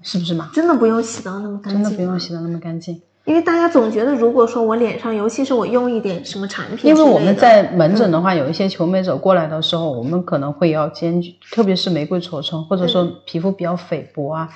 [0.00, 0.50] 是不是嘛？
[0.54, 1.82] 真的不用洗的那么干净。
[1.82, 3.02] 真的不用洗的那么干净。
[3.24, 14.48] 因为大家总觉得，如果说我脸上，尤其是我用一点什么产品，因为我们在门诊的话，有一些求美者过来的时候，我们可能会要坚决，特别是玫瑰痤疮，或者说皮肤比较菲薄啊。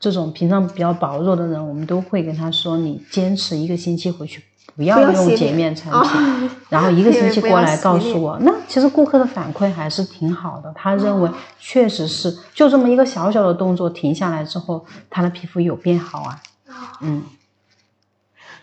[0.00, 4.42] 这种屏障比较薄弱的人，我们都会跟他说：你坚持一个星期回去，
[4.74, 8.38] 不要用洁面产品，然后一个 星期过来告诉我。
[8.40, 16.38] 那其实顾客的反馈还是挺好的，他认为确实是就这么一个小小的动作停下来之后，他的皮肤有变好啊。
[17.02, 17.22] 嗯。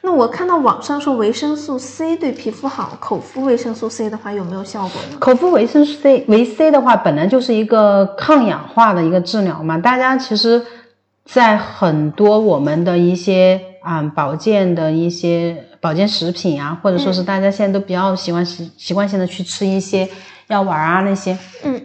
[0.02, 5.17] 那我看到网上说维生素 C 对皮肤好，口服维生素 C 的话有没有效果呢？
[5.19, 10.65] 口服维生素 C 维 C 的话，本来就是一个抗氧化的一个治疗嘛，大家其实。
[11.27, 20.07] 在很多我们的一些啊保健的一些保健食品啊，或者说是大家现在都比较喜欢习习惯性的去吃一些
[20.47, 21.81] 药丸啊那些，嗯，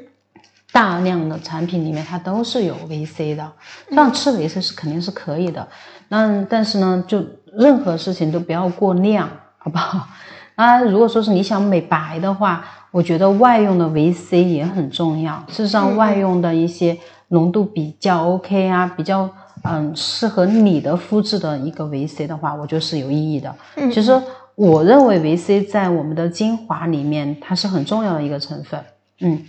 [0.71, 3.53] 大量的产品里面它都是有维 C 的，
[3.91, 5.67] 这样吃维 C 是肯定是可以的。
[6.09, 9.29] 那但是呢，就任何事情都不要过量，
[9.59, 10.07] 好不好？
[10.55, 15.45] 啊，如果说是你想美白的话，我觉得外用的维 C 也很重要。
[15.49, 16.97] 事实上，外用的一些。
[17.33, 19.29] 浓度比较 OK 啊，比较
[19.65, 23.55] 嗯适合你的肤质的一个维 C 的话，我觉得是有意义的。
[23.77, 24.13] 嗯，其实
[24.55, 28.85] 我认为维 C 在我们的精华里面，它是很重要的一个成分。
[29.21, 29.43] 嗯，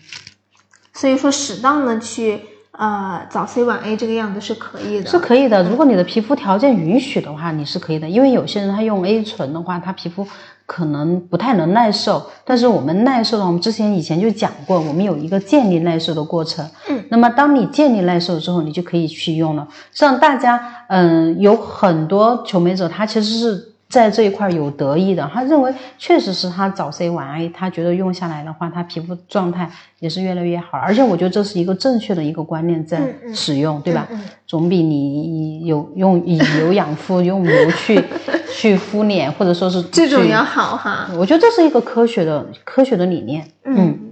[0.93, 2.39] 所以说适当的去
[2.72, 5.62] 呃早 C 晚 A 这个样子是可以的，是可以的。
[5.69, 8.08] 如果你的皮肤条件允许的话，你是可以的。
[8.08, 10.26] 因为有些人他用 A 醇的话，他皮肤。
[10.65, 16.67] 可能不太能耐受，但是我们耐受的，我们之前以前就讲过，我们有一个建立耐受的过程。
[16.89, 19.67] 嗯，那么当你建立耐受之后，你就可以去用了。
[19.91, 23.69] 像大家，嗯，有很多求美者，他其实是。
[23.89, 34.08] 在这一块有得意的，他认为确实是他早 C 晚 A，他觉得用下来的话，他皮肤状态也是越来越好，而且我觉得这是一个正确的一个观念在使用，对吧？
[34.47, 38.04] 总比你有用以油养肤，用油去
[38.54, 41.10] 去敷脸，或者说是这种也好哈。
[41.18, 44.12] 我觉得这是一个科学的科学的理念，嗯。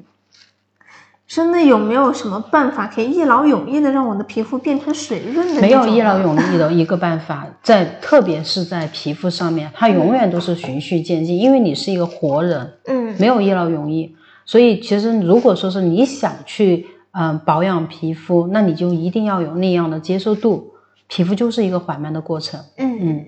[1.34, 5.62] 真的有没有什么办法可以一劳永逸的让我的皮肤变成水润的？
[5.62, 14.14] 没有一劳永逸的一个办法，在特别是在皮肤上面，它永远都是循序渐进，因为你是一个活人，嗯，没有一劳永逸。
[14.46, 20.74] 所以其实如果说是你想去嗯保养皮肤，那你就一定要有那样的接受度，
[21.08, 23.26] 皮肤就是一个缓慢的过程，嗯嗯。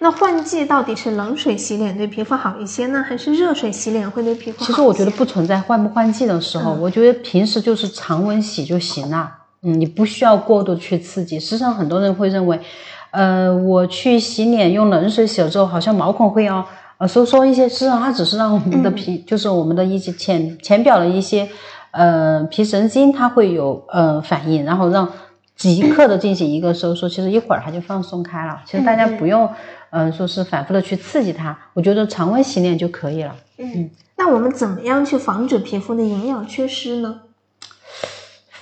[0.00, 4.66] 那换季到底是冷水洗脸对皮肤好一些呢，还是热水洗脸会对皮肤好？
[4.66, 9.32] 其实我觉得不存在换不换季的时候，我觉得平时就是常温洗就行了。
[9.62, 11.40] 嗯，你不需要过度去刺激。
[11.40, 12.60] 实际上，很多人会认为，
[13.12, 16.66] 呃，我去洗脸用冷水洗了之后，好像毛孔会要
[16.98, 17.66] 呃收缩一些。
[17.66, 21.48] 实际上，它只是让我们的皮，就是我们的一些浅浅表的一些
[21.92, 25.08] 呃皮神经，它会有呃反应，然后让
[25.56, 27.08] 即刻的进行一个收缩。
[27.08, 28.60] 其实一会儿它就放松开了。
[28.66, 29.46] 其实大家不用。
[29.46, 29.54] 嗯，
[30.12, 33.34] 说是反复的去刺激它，我觉得常温洗脸就可以了。
[33.58, 37.20] 嗯，那我们怎么样去防止皮肤的营养缺失呢？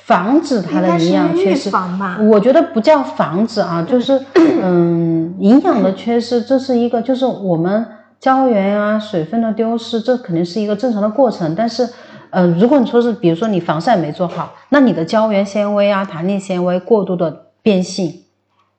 [0.04, 2.18] 防止它的营养缺失，吧？
[2.20, 7.86] 我觉得不叫防止啊，就是嗯，营养的缺失，这是一个，就是我们
[8.18, 11.54] 胶原啊、水分的丢失，这肯定是一个正常的过程。
[11.54, 11.88] 但是，
[12.30, 18.24] 呃，如果你说是，比如说你防晒没做好，那你的胶原纤维啊、弹力纤维过度的变性，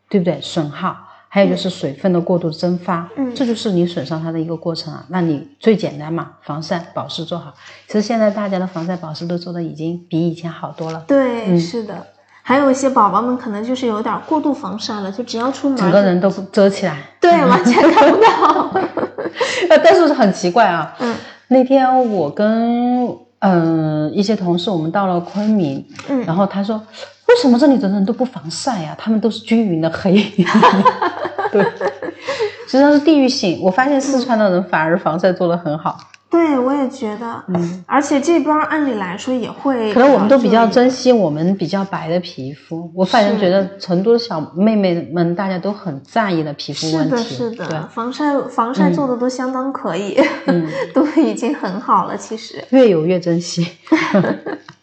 [0.09, 0.39] 对不对？
[0.41, 0.95] 损耗。
[1.33, 5.03] 还有就是水分的过度蒸发，嗯这就是你损伤它的一个过程啊。
[5.09, 7.51] 那你最简单嘛，防晒保湿做好。
[7.87, 12.05] 其实现在大家的防晒保湿都做的已经比以前好多了，对，嗯是的。
[12.43, 16.99] 还有一些宝宝们可能就是有点过度防晒了，就只要出门，整个人都遮起来。
[17.19, 18.69] 对完全看不到。
[19.71, 21.15] 呃，但是很奇怪啊，嗯
[21.47, 26.81] 那天我跟嗯、呃一些同事，我们到了昆明，嗯然后他说，
[27.27, 30.13] 为什么这里的人都不防晒呀、他们都是均匀的黑。
[31.51, 31.61] 对，
[32.65, 33.59] 实际上是地域性。
[33.61, 35.97] 我发现四川的人反而防晒做得很好，
[36.33, 42.91] 对，我也觉得，嗯，而且这边按理来说也会，可能我们都比较珍惜我们比较白的皮肤。
[42.95, 52.17] 我反正觉得成都的小妹妹们大家都很在意的皮肤是的，问题，是对的，，防晒防晒做的都相当可以，嗯， 都已经很好了。
[52.17, 53.67] 其实，越有越珍惜。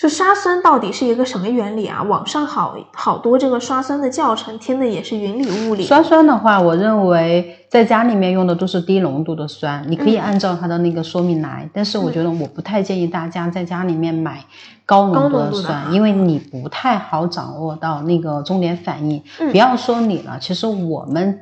[0.00, 2.02] 说刷酸到底是一个什么原理啊？
[2.02, 5.84] 网上好好多这个刷酸的教程，听的也是云里雾里。
[5.84, 11.68] 刷酸的话，我认为在家里面用的都是低浓度的酸，你可以嗯按照它的那个说明来。
[11.74, 14.42] 但是我觉得我不太建议大家在家里面买
[14.86, 19.22] 高浓度的酸，因为你不太好掌握到那个终点反应。
[19.38, 21.40] 嗯不要说你了，其实我们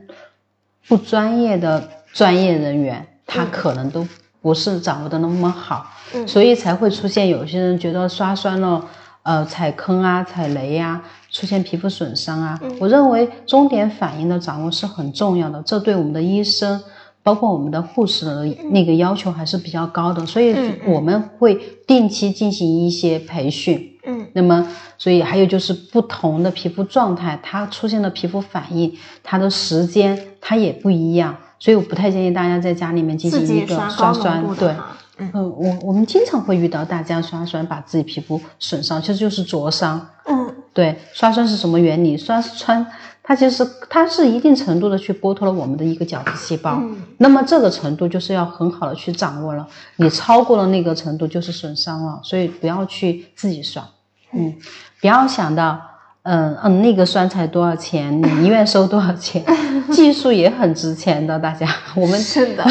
[0.88, 4.04] 不专业的专业人员，他嗯可能都
[4.40, 5.86] 不是掌握的那么好。
[6.14, 8.82] 嗯所以才会出现有些人觉得刷酸了，
[9.22, 12.58] 呃，踩坑啊、踩雷呀、出现皮肤损伤啊。
[12.62, 16.80] 嗯我认为终点反应的掌握是很重要的，这对我们的医生，
[17.22, 21.54] 包括我们的护士的那个要求还是比较高的，所以我们会
[21.86, 23.98] 定期进行一些培训。
[24.06, 34.44] 嗯那么，所以还有就是不同的皮肤状态，它出现的皮肤反应，它的时间它也不一样，所以我不太建议大家在家里面进行一个刷酸。
[34.56, 34.74] 对
[35.18, 40.08] 嗯，我我们经常会遇到大家刷酸把自己皮肤损伤，其实就是灼伤。
[40.26, 42.16] 嗯对，刷酸是什么原理？
[42.16, 42.86] 刷酸
[43.20, 49.66] 它其实它是一定程度的去剥脱了我们的一个角质细胞，嗯那么这个程度就是要很好的去掌握了，
[49.96, 53.84] 你超过了那个程度就是损伤了，所以不要去自己刷，
[54.32, 54.54] 嗯，
[55.00, 55.80] 不要想到。
[56.30, 58.20] 嗯嗯，那个酸才多少钱？
[58.22, 59.42] 你医院收多少钱？
[59.90, 62.62] 技术也很值钱的，大家，我们是的，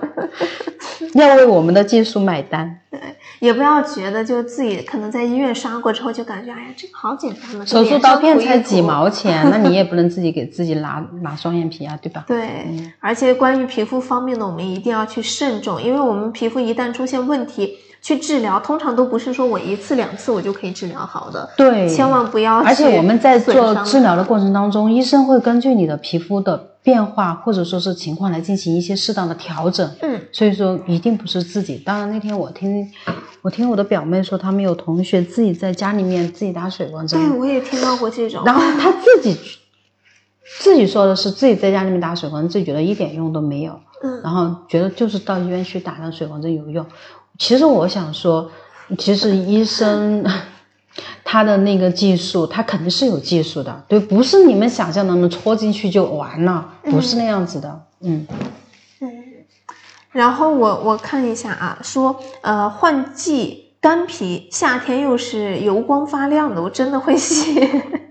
[1.14, 2.76] 要为我们的技术买单。
[2.90, 3.00] 对
[3.38, 8.82] 也不要觉得就自己可能在医院刷过之后就感觉，哎呀，这个好简单嘛，手术刀片才几几。
[8.82, 12.24] 毛 钱，那你也不能自己给自己拿拿双眼皮啊，对吧？
[12.26, 29.88] 对，嗯而且关于皮肤方面呢，我们一定要去慎重，因为我们皮肤一旦出现问题，去治疗通常都不是说我一次两次我就可以治疗好的，对，千万不要而且我们在做治疗的过程当中，医生会根据你的皮肤的变化或者说是情况来进行一些适当的调整。
[30.00, 31.76] 嗯所以说一定不是自己。
[31.76, 32.88] 当然那天我听
[33.42, 39.36] 我听我的表妹说，他们有同学自己在家里面自己打水光针对，我也听到过这种，然后他自己
[40.60, 43.72] 自己说的是自己在家里面打水光针，自己觉得一点用都没有。
[44.02, 46.86] 嗯然后觉得就是到医院去打那水光针有用。
[47.40, 48.50] 其实我想说，
[48.98, 50.22] 其实医生
[51.24, 57.80] 他的那个技术，他肯定是有技术的，对，不是你们想象的那么戳进去就完了，不是那样子的。
[58.02, 58.26] 嗯，
[59.00, 59.24] 嗯，
[60.12, 68.09] 然后我我看一下啊，说呃换季干皮，夏天又是油光发亮的，我真的会 谢。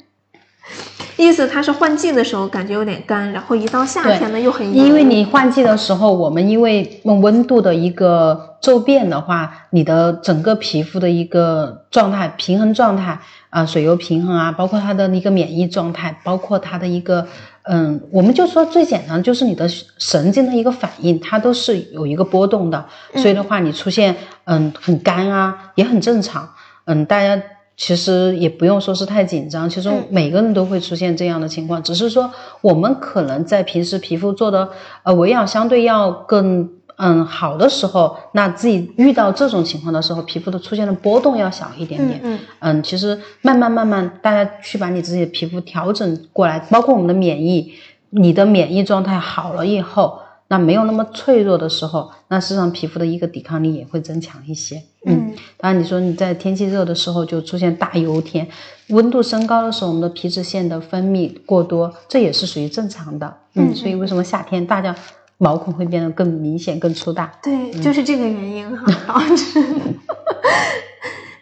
[1.19, 4.85] 意思它是换季的时候感觉有点干，然后一到夏天呢又很油。
[4.85, 17.27] 因为你换季的时候，我们因为温度的一个骤变的话，你的整个皮肤的一个状态、平衡状态啊、水油平衡啊，包括它的一个免疫状态，包括它的一个
[17.63, 26.47] 嗯，我们就说最简单，就是你的神经的一个反应，它都是有一个波动的，所以的话，你出现嗯很干啊，也很正常，
[26.85, 27.41] 嗯，大家。
[27.79, 34.69] 其实也不用说是太紧张，其实嗯每个人都会出现这样的情况，只是说我们可能在平时皮肤做的
[35.03, 42.19] 呃维养相对要更嗯好的时候，那自己遇到这种情况的时候，皮肤的出现的波动要小一点点。
[42.21, 47.71] 嗯嗯，其实慢慢慢慢，大家去把你自己的皮肤调整过来，包括我们的免疫，
[48.09, 50.18] 你的免疫状态好了以后，
[50.49, 54.81] 那没有那么脆弱的时候，那实际上皮肤的一个抵抗力也会增强一些。
[55.05, 58.47] 嗯当然，你说你在天气热的时候就出现大油天，
[58.89, 63.37] 温度升高的时候，我们的皮脂腺的分泌过多，这也是属于正常的。
[63.53, 64.93] 嗯嗯，所以为什么夏天大家
[65.37, 67.31] 毛孔会变得更明显、更粗大？
[67.43, 69.23] 对，就是这个原因哈。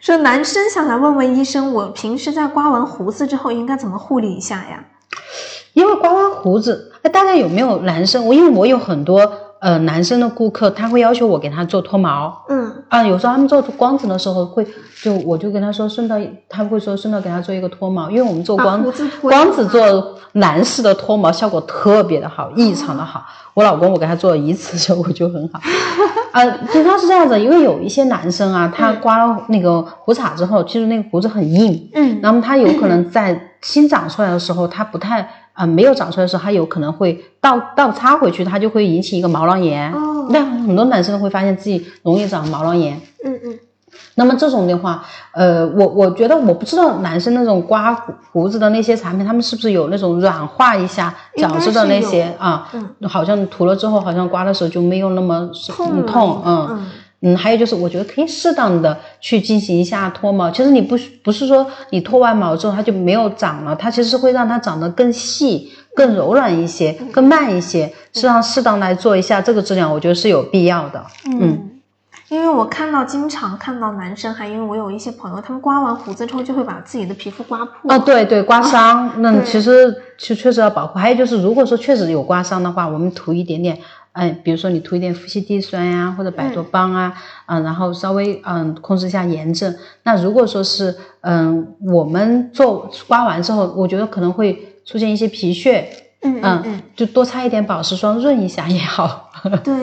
[0.00, 4.84] 说男生想来问问医生，我平时在刮完胡子之后应该怎么护理一下呀？
[5.78, 8.26] 因为刮完胡子，哎，大家有没有男生？
[8.26, 12.44] 我因为我有很多呃男生的顾客，他会要求我给他做脱毛。
[12.48, 12.68] 嗯。
[12.88, 14.66] 啊，有时候他们做光子的时候会，
[15.04, 16.16] 就我就跟他说顺道，
[16.48, 23.24] 他会说顺道给他做一个脱毛，因为我们做光子光子做男士的脱毛效果特别的好，异常的好。
[23.54, 25.60] 我老公我给他做了一次效果就很好，
[26.32, 32.18] 呃，就他是这样子，因为有一些男生啊，他刮了那个胡茬之后，其实那个胡子很硬，嗯。
[32.20, 35.28] 那么他有可能在新长出来的时候，他不太
[35.58, 39.92] 啊、呃没有长出来的时候，它有可能会倒倒插回去，它就会引起一个毛囊炎。
[39.92, 43.00] 哦那很多男生都会发现自己容易长毛囊炎。
[43.24, 43.58] 嗯嗯
[44.14, 45.02] 那么这种的话，
[45.32, 52.68] 呃，我我觉得我不知道男生那种刮胡胡子的那些产品，他们是不是有那种软化一下角质的那些啊？
[52.74, 55.48] 嗯好像涂了之后，好像刮的时候就没有那么
[56.04, 56.42] 痛。
[56.44, 56.86] 嗯
[57.20, 60.48] 嗯，还有就是，我觉得可以适当的去进行一下脱毛。
[60.50, 67.92] 其实你不不是说你脱完毛之后它就没有长了，它其实是会让它长得更细、更柔软一些、更慢一些。
[68.12, 71.04] 适当适当来做一下这个治疗，我觉得是有必要的。
[71.40, 71.70] 嗯，
[72.28, 77.90] 因为我看到经常看到男生，还因为我有一些朋友，他们刮完胡子之后就会把自己的皮肤刮破。
[77.90, 80.98] 啊，对对，刮伤，那对其实确确实要保护。
[80.98, 83.78] 还有就是，如果说确实有刮伤的话，我们涂一点点，
[84.18, 87.14] 哎，比如说你涂一点夫西地酸呀，或者百多邦啊，
[87.46, 89.72] 嗯、然后稍微嗯控制一下炎症。
[90.02, 95.88] 那如果说是嗯我们做刮完之后，我觉得可能会出现一些皮屑，
[96.22, 99.30] 嗯嗯嗯，就多擦一点保湿霜润一下也好。
[99.62, 99.74] 对。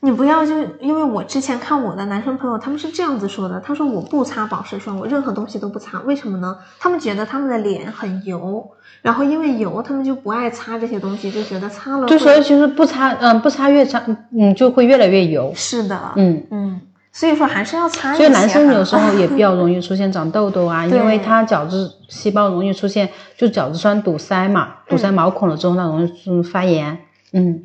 [0.00, 6.56] 你不要就因为我之前看我的男生朋友，他们是这样子说的，他说我不擦保湿霜，我任何东西都不擦，为什么呢？
[6.78, 8.70] 他们觉得他们的脸很油，
[9.02, 15.52] 然后因为油，他们就不爱擦这些东西，就觉得擦了就所以其实不擦，嗯，不擦越擦，嗯，就会越来越油。
[15.54, 16.80] 是的，嗯，嗯，
[17.10, 26.98] 所以说还是要擦一些所以男生有时候也比较 容易出现长痘痘啊，因为对他角质细胞容易出现就角质酸堵塞嘛，堵塞毛孔了之后，那容易嗯发炎。
[27.32, 27.60] 嗯，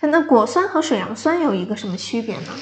[0.00, 2.52] 那果酸和水杨酸有一个什么区别呢？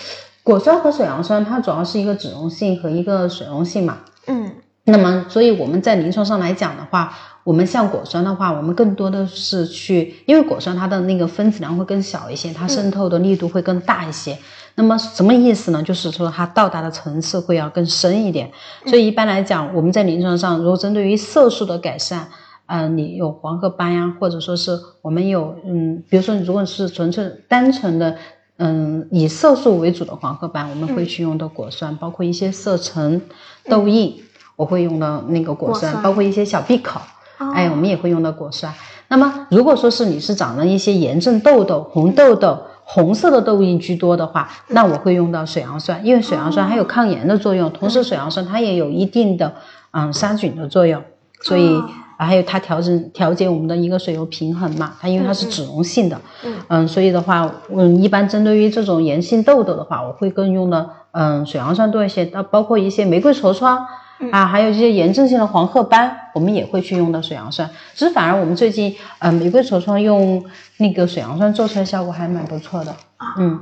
[0.42, 3.98] 果酸和水杨酸它主要是一个脂溶性和一个水溶性嘛。
[4.26, 4.50] 嗯
[4.84, 7.14] 那么，所以我们在临床上来讲的话，
[7.44, 14.38] 我们像果酸的话，我们更多的是去，因为果酸它的那个分子量会更小一些，它渗透的力度会更大一些。
[14.76, 15.82] 那么什么意思呢？
[15.82, 18.50] 就是说它到达的层次会要更深一点。
[18.86, 22.26] 所以一般来讲，我们在临床上，如果针对于色素的改善，
[22.68, 28.16] 呃，你有黄褐斑呀，或者说是我们有，嗯，比如说如果是纯粹单纯的。
[28.60, 33.22] 嗯，以色素为主的黄褐斑，我们会去用的果酸，包括一些色沉、
[33.66, 34.20] 痘印，
[34.56, 36.98] 我会用到那个果酸，包括一些小闭口，
[37.38, 38.74] 哦哎，我们也会用到果酸。
[39.06, 49.54] 那么，如果说是你是长了一些炎症痘痘、红痘痘、红色的痘印居多的话，那我会用到水杨酸，因为水杨酸还有抗炎的作用，同时水杨酸它也有一定的
[49.92, 51.00] 嗯杀菌的作用，
[51.42, 51.80] 所以。
[52.18, 56.20] 哦还有它调整调节我们的一个水油平衡嘛，它因为它是脂溶性的，
[56.68, 63.86] 嗯所以的话，嗯，一般针对于这种炎性痘痘的话，我会更用的嗯水杨酸多一些，那包括一些玫瑰痤疮。
[64.32, 67.70] 啊，还有一些炎症性的黄褐斑，我们也会去用到水杨酸。
[67.94, 70.44] 只是反而我们最近，呃，玫瑰痤疮用
[70.78, 72.92] 那个水杨酸做出来效果还蛮不错的。
[73.38, 73.60] 嗯，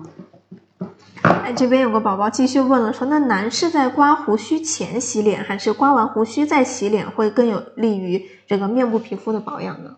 [1.26, 9.96] 哎，这边有个宝宝继续问了说，那男士在刮胡须前洗脸，还是刮完胡须再洗脸会更有利于这个面部皮肤的保养呢？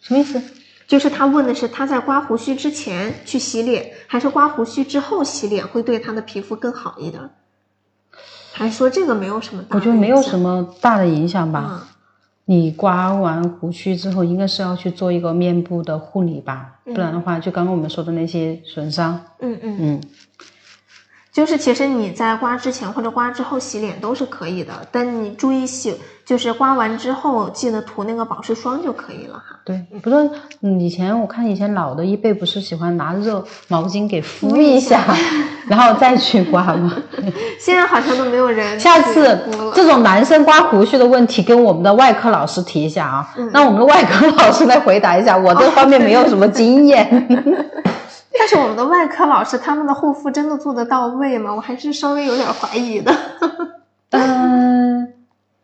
[0.00, 0.42] 什么意思？
[0.86, 7.30] 就是他问的是他在刮胡须之前去洗脸，还是刮胡须之后洗脸会对他的皮肤更好一点？
[8.52, 11.66] 还是说这个没有什么大的我觉得没有什么么大的影响吧。
[11.70, 11.80] 嗯
[12.48, 20.00] 你刮完胡须之后，应该是要去做一个面部的护理吧，不然的话，就刚刚我们说的那些损伤，嗯嗯，嗯，
[21.36, 29.58] 就是其实你在刮之前或者刮之后洗脸都是可以的，但你注意洗，就是刮完之后记得涂那个保湿霜就可以了哈。
[29.62, 30.30] 对，不是，
[30.62, 35.04] 嗯以前我看以前老的一辈不是喜欢拿热毛巾给敷敷一一下，
[35.68, 36.96] 然后再去刮吗？
[37.60, 39.38] 现在好像都没有人下次。
[39.74, 43.28] 这种男生刮胡须的问题，跟我们的外科老师提一下啊。
[43.36, 47.06] 嗯那我们的外科老师来回答一下，我这方面没有什么经验。
[48.38, 51.54] 但是我们的外科老师他们的护肤真的做得到位吗？
[51.54, 53.14] 我还是稍微有点怀疑的。
[54.10, 55.12] 嗯，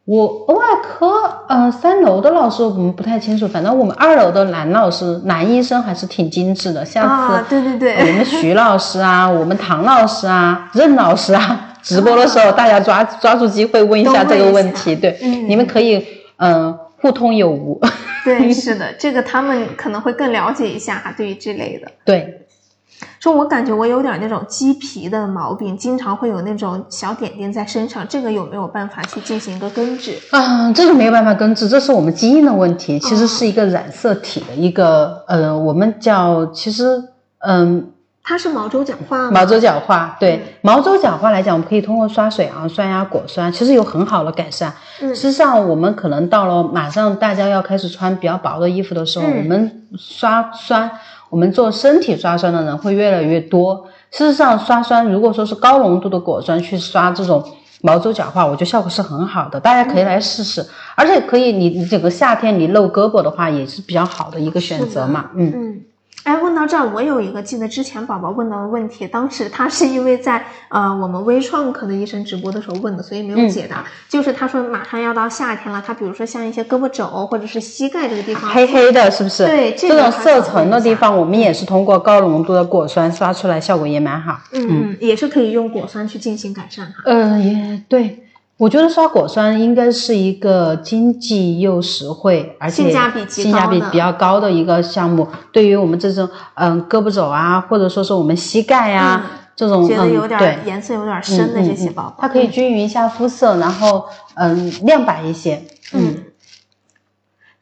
[0.05, 6.85] 我外科呃三楼的老师我们不太清楚，反正我们二楼的男老师男医生还是挺精致的。
[6.85, 15.97] 下次、啊，对对对，我们徐老师啊，我们唐老师啊，任老师啊，直播的时候大家抓抓住机会问一下这个问题，对，嗯你们可以
[16.37, 17.81] 嗯、呃互通有无，
[18.25, 21.91] 对， 是的，这个他们可能会更了解一下哈，对于这类的。
[22.05, 22.42] 对，
[23.21, 30.19] 说我感觉我有点那种鸡皮的毛病，经常会有那种小点点在身上，这个有没有办法去进行一个根治？
[30.31, 37.03] 啊，这个没有办法根治，这是我们基因的问题，其实是一个染色体的一个呃，我们叫其实
[37.39, 37.91] 嗯，
[38.23, 39.31] 它是毛周角化吗？
[39.33, 44.73] 毛周角化，对毛周角化来讲，我们可以通过刷水啊酸呀、果酸，其实有很好的改善。
[45.01, 50.91] 嗯事实上，我们可能到了马上大家要开始穿比较薄的衣服的时候，嗯我们刷酸，
[51.33, 53.87] 我们做身体刷酸的人会越来越多。
[54.11, 57.43] 事实上，刷酸如果说是高浓度的果酸去刷这种
[57.81, 60.63] 毛周角化，我觉得效果是很好的，大家可以来试试。
[60.95, 65.31] 而且可以，你你整个夏天你露胳膊的话，也是比较好的一个选择嘛。
[65.35, 65.53] 嗯。
[65.57, 65.81] 嗯，
[66.25, 73.81] 哎，问到这儿，我有一个记得之前宝宝问到的问题，当时他是因为在呃我们微创科的医生直播的时候问的，所以没有解答。
[73.81, 79.47] 嗯就是他说马上要到夏天了，他比如说像一些胳膊肘或者是膝盖这个地方黑黑的，是不是？
[79.47, 84.39] 对这这种色层问一下的地方，我们也是通过高浓度的果酸刷出来，效果也蛮好。
[84.53, 87.03] 嗯嗯，也是可以用果酸去进行改善哈。
[87.07, 88.23] 呃，也对，
[88.63, 95.27] 我觉得刷果酸应该是一个经济又实惠，而且性价比极性价比比较高的一个项目。
[95.51, 104.05] 对于我们这种嗯、胳膊肘啊，或者说是我们膝盖啊、这种觉得有点颜色有点深的嗯这些嗯宝宝，它可以均匀一下肤色，然后
[104.37, 105.61] 嗯亮白一些。
[105.93, 106.15] 嗯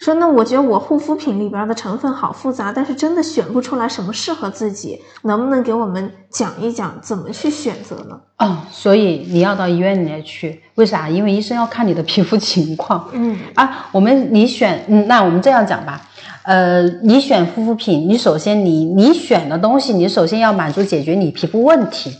[0.00, 8.18] 说那我觉得我护肤品里边的成分好复杂，但是真的选不出来什么适合自己，能不能给我们讲一讲怎么去选择呢？
[8.38, 11.06] 哦，所以你要到医院里面去，为啥？
[11.06, 13.08] 因为医生要看你的 皮肤情况。
[13.12, 16.00] 嗯啊，我们你选，嗯，那我们这样讲吧，
[16.44, 22.10] 呃，你选护肤品，你首先你你选的东西，你首先要满足解决你皮肤问题。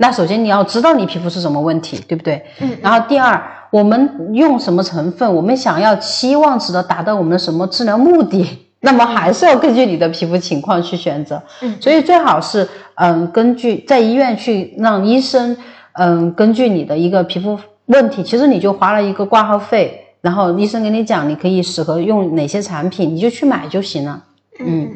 [0.00, 2.44] 那首先你要知道你皮肤是什么问题，对不对？
[2.60, 3.40] 嗯然后第二，
[3.70, 8.46] 我们用什么成分，我们想要期望值的达到我们的什么治疗目的，
[8.80, 11.42] 那么还是要根据你的皮肤情况去选择。
[11.62, 15.56] 嗯所以最好是嗯，根据在医院去让医生
[15.92, 20.04] 嗯，根据你的一个皮肤问题，其实你就花了一个挂号费。
[20.20, 24.24] 然后医生跟你讲，你可以适合用哪些产品，你就去买就行了。
[24.58, 24.92] 嗯，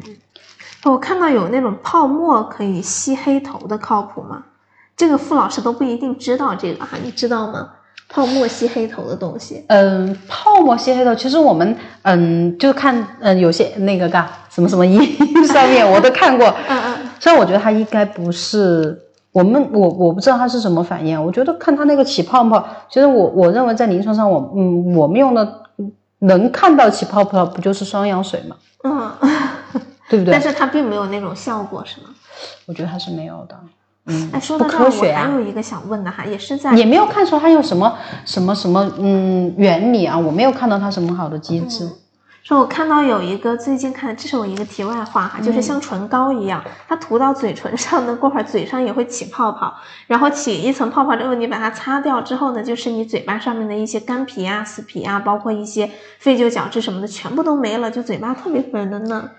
[0.83, 4.43] 我看到有那种泡沫可以吸黑头的，靠谱吗？
[4.97, 7.69] 这个傅老师都不一定知道这个哈，你知道吗？
[8.13, 14.97] 泡沫吸黑头的东西，嗯，泡沫吸黑头，其实我们嗯就看嗯有些那个干什么什么医
[15.47, 18.95] 上面我都看过，嗯嗯， 虽然我觉得它应该不是
[19.31, 25.61] 我们我我不知道它是什么反应，我觉得看它那个起泡泡，其实我我认为在临床上我嗯我们用的
[26.19, 29.11] 能看到起泡泡不就是双氧水嘛，嗯，
[30.07, 30.39] 对不对但？
[30.39, 32.09] 是它并没有那种效果，是吗？
[32.67, 33.57] 我觉得它是没有的，
[34.05, 35.31] 嗯哎，，说不到这儿，我还。
[35.31, 41.89] 有一个想问的哈，也是在也没有看出它有什么什么什么嗯原理啊，我没有看到它什么好的机制。
[42.43, 49.73] 说我看到有一个最近看，这是我一个题外话哈，就是像唇膏一样，它涂到嘴唇上呢，过会儿嘴上也会起泡泡，
[50.07, 55.89] 然后起一层泡泡之后，你把它擦掉之后呢，就是你嘴巴上面的一些干皮啊、死皮啊，包括一些
[56.19, 59.29] 废旧角质什么的，全部都没了，就嘴巴特别粉嫩嫩。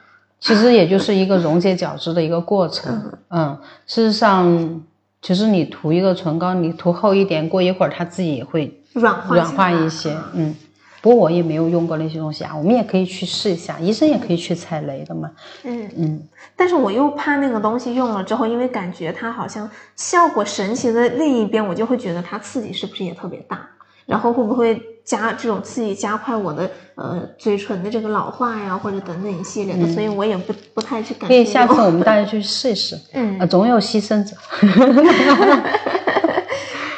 [0.45, 3.11] 其实也就是一个溶解角质的一个过程。
[3.31, 4.83] 嗯，事实上，
[5.23, 10.15] 其实你涂一个唇膏，你涂厚一点，过一会儿它自己也会软化软化一些。
[10.35, 10.55] 嗯，
[11.01, 15.31] 不过我也没有用过那些东西啊，我们也可以去试一下，医生也可以去踩雷的嘛。
[15.63, 16.23] 嗯，嗯，
[16.55, 23.67] 但是我又怕那个东西用了之后，因为感觉它好像效果神奇的另一边，我就会觉得它刺激是不是也特别大，
[24.07, 32.99] 然后会不会加这种刺激加快我的呃嘴唇的这个老化呀，或者等等一系列的，所以我也不不太去敢可以下次我们 大家去试一试。
[33.13, 34.37] 嗯呃，总有牺牲者。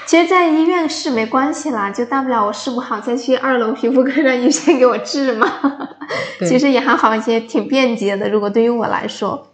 [0.07, 5.51] 其实，在医院试没关系啦，就大不了我试不好再去二楼皮肤科让医生给我治嘛。
[6.39, 8.29] 对其实也还好一些，挺便捷的。
[8.29, 9.49] 如果对于我来说，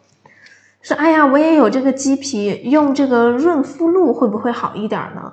[0.82, 5.32] 说哎呀，我也有这个鸡皮，用这个润肤露会不会好一点呢？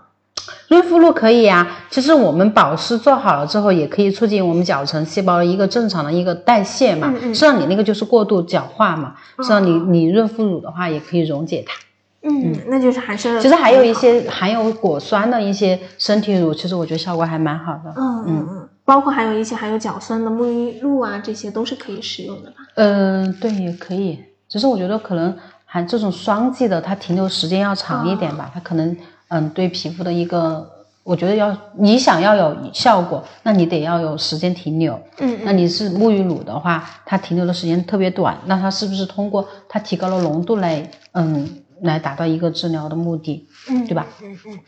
[0.70, 7.10] 润肤露可以呀、其实我们保湿做好了之后，也可以促进我们角层细胞的一个正常的一个代谢嘛。
[7.10, 9.16] 嗯嗯实际上你那个就是过度角化嘛。
[9.38, 11.74] 实际上你你润肤乳的话，也可以溶解它。
[12.22, 17.94] 嗯，那就是还是其实还有一些含有果酸的一些身体乳，其实我觉得效果还蛮好的。
[17.96, 22.58] 嗯嗯嗯，包括还有一些含有角酸的沐浴露啊，这些都是可以使用的吧？
[22.76, 24.20] 嗯、对，也可以。
[24.48, 28.52] 只是我觉得可能含这种双剂的，它停留时间要长一点吧。
[28.54, 28.96] 它可能
[29.30, 30.70] 嗯对皮肤的一个，
[31.04, 35.00] 我觉得要你想要有效果，那你得要有时间停留。
[35.20, 41.48] 嗯那你是沐浴乳的话，它停留的时间特别短，那它是不是通过它提高了浓度来嗯
[41.82, 44.06] 来达到一个治疗的目的，嗯对吧？
[44.22, 44.60] 嗯嗯。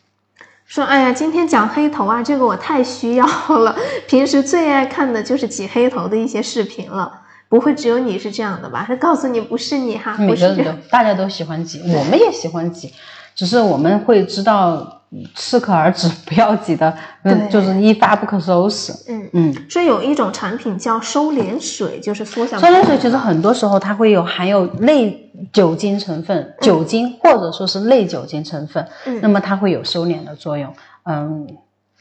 [0.65, 3.75] 说，哎呀，今天讲黑头啊，这个我太需要了。
[4.07, 7.19] 平时最爱看的就是挤黑头的一些视频了。
[7.49, 8.85] 不会只有你是这样的吧？
[8.87, 10.71] 他告诉你不是你哈，每个人都。
[10.89, 12.93] 大家都喜欢挤，我们也喜欢挤，
[13.35, 15.01] 只是我们会知道
[15.35, 18.93] 适可而止，不要挤的，嗯，就是一发不可收拾。
[19.09, 29.19] 嗯，嗯，所以有一种产品叫收敛水，就是缩小收敛水其实很多时候它会有含有类酒精成分，酒精或者说是类酒精成分，嗯。
[29.21, 30.73] 那么它会有收敛的作用。
[31.03, 31.47] 嗯，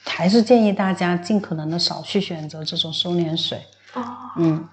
[0.04, 3.58] 还是建议大家尽可能的少去选择这种收敛水。
[3.94, 4.02] 哦，
[4.36, 4.64] 嗯，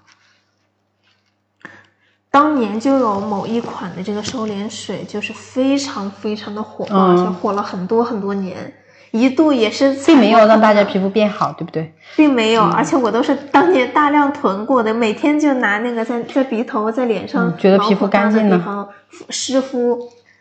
[2.38, 8.72] 当年就有某一款的这个收敛水，就是非常非常的火爆，嗯而且火了很多很多年，
[9.10, 11.00] 一度也是并没有让大家皮。
[11.00, 11.92] 肤变好，对不对？
[12.14, 18.88] 并没有，而且我都是当年大量囤过的，每天就拿那个在在鼻头、在脸上嗯，觉得皮肤干净的地方
[19.30, 19.98] 湿敷。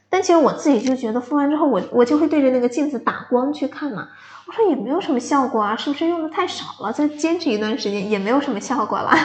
[0.07, 4.07] 但其实我自己就觉得敷完之后，我我就会对着那个镜子打光去看嘛。
[4.45, 6.93] 我说也没有什么效果啊，是不是用的太少了？
[6.93, 9.17] 再坚持一段时间也没有什么效果啦。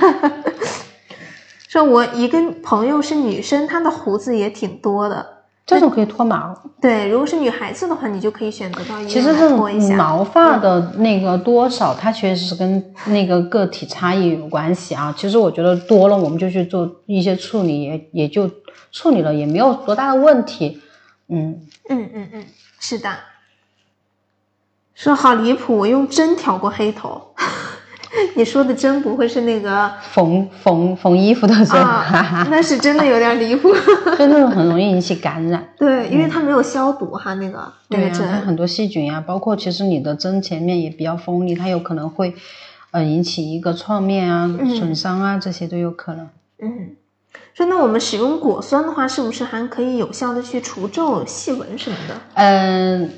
[1.73, 5.27] 说我一个朋友是女生，她的胡子也挺多的。
[5.65, 6.55] 这种可以脱毛。
[6.83, 9.33] 对，如果是女孩子的话，你就可以选择到医其实。
[9.97, 15.15] 毛发的那个多少，它确实是跟那个个体差异有关系啊。
[15.17, 18.51] 其实我觉得多了，我们就去做一些处理，也也就
[18.91, 20.83] 处理了，也没有多大的问题。
[21.29, 21.59] 嗯，
[21.89, 22.45] 嗯嗯嗯，
[22.81, 23.09] 是的。
[24.95, 27.29] 说好离谱，我用针挑过黑头。
[28.37, 33.73] 你说的针不会是那个缝缝缝衣服的时候，哈那是真的有点离谱。
[34.19, 35.65] 就那种很容易引起感染。
[35.79, 38.41] 对，因为它没有消毒哈，那个那对啊，它个针。
[38.43, 42.35] 很多细菌啊，包括其实你的针前面也比较锋利，它有可能会
[42.91, 46.29] 呃引起一个创面啊、嗯损伤啊，这些都有可能。
[46.61, 46.91] 嗯，
[47.55, 52.15] 说那我们使用果酸的话，是不是还可以有效的去除皱、细纹什么的？
[52.35, 53.11] 嗯，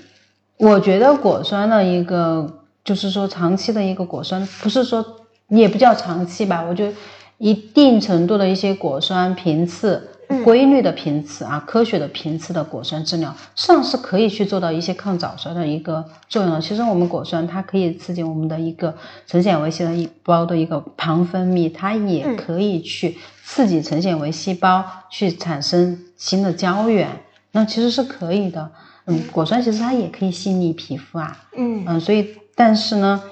[0.58, 5.04] 我觉得果酸的一个就是说长期的一个果酸，不是说
[5.48, 6.92] 也不叫长期吧，我觉得
[7.38, 10.10] 一定程度的一些果酸频次。
[10.10, 16.58] 嗯规律的频次啊，科学的频次的果酸治疗，上是可以去做到一些抗早衰的一个作用的。
[16.58, 27.08] 其实我们果酸它可以刺激我们的一个成纤维细胞的一个旁分泌，它也嗯可以去刺激成纤维细胞去产生新的胶原，
[27.52, 28.70] 那其实是可以的。
[29.04, 33.22] 嗯，果酸其实它也可以细腻皮肤啊，嗯嗯，所以但是呢，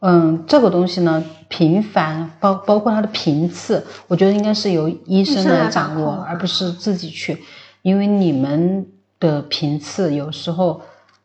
[0.00, 7.38] 嗯，这个东西呢，频繁包包括它的频次，我觉得应该是由医生来来掌握，而不是自己去，
[7.82, 8.86] 因为你们
[9.18, 10.80] 的频次有时候。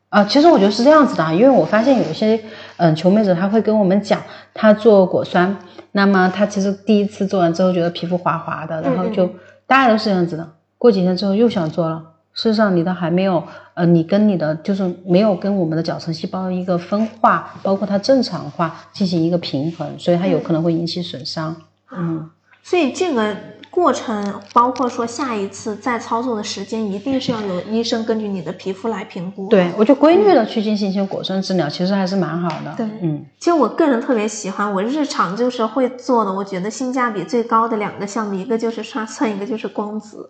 [0.09, 2.39] 啊，其实我觉得是这样子的啊，因为我发现有一些
[2.77, 4.21] 嗯求美者他会跟我们讲，
[4.53, 5.53] 他做果酸，
[5.91, 9.33] 那么他其实第一次做完之后觉得皮肤滑滑的，然后就嗯
[9.67, 12.01] 大家都是这样子的，过几天之后又想做了，
[12.35, 13.41] 事实上你的还没有，
[13.73, 21.55] 呃，你跟你的就是没有跟我们的角层细胞一个分化，包括它正常化进行一个平衡，所以它有可能会引起损伤。
[21.91, 22.29] 嗯，
[22.61, 23.33] 所以这个
[23.69, 32.73] 过程，包括说下一次再操作的时间，一定是要有医生根据你的皮肤来评估。，对，我觉得规律的去进行一些果酸治疗，其实还是蛮好的。
[32.75, 40.29] 对嗯，其实我个人特别喜欢，我日常就是会做的，我觉得性价比最高的两个项目，一个就是刷酸，一个就是光子。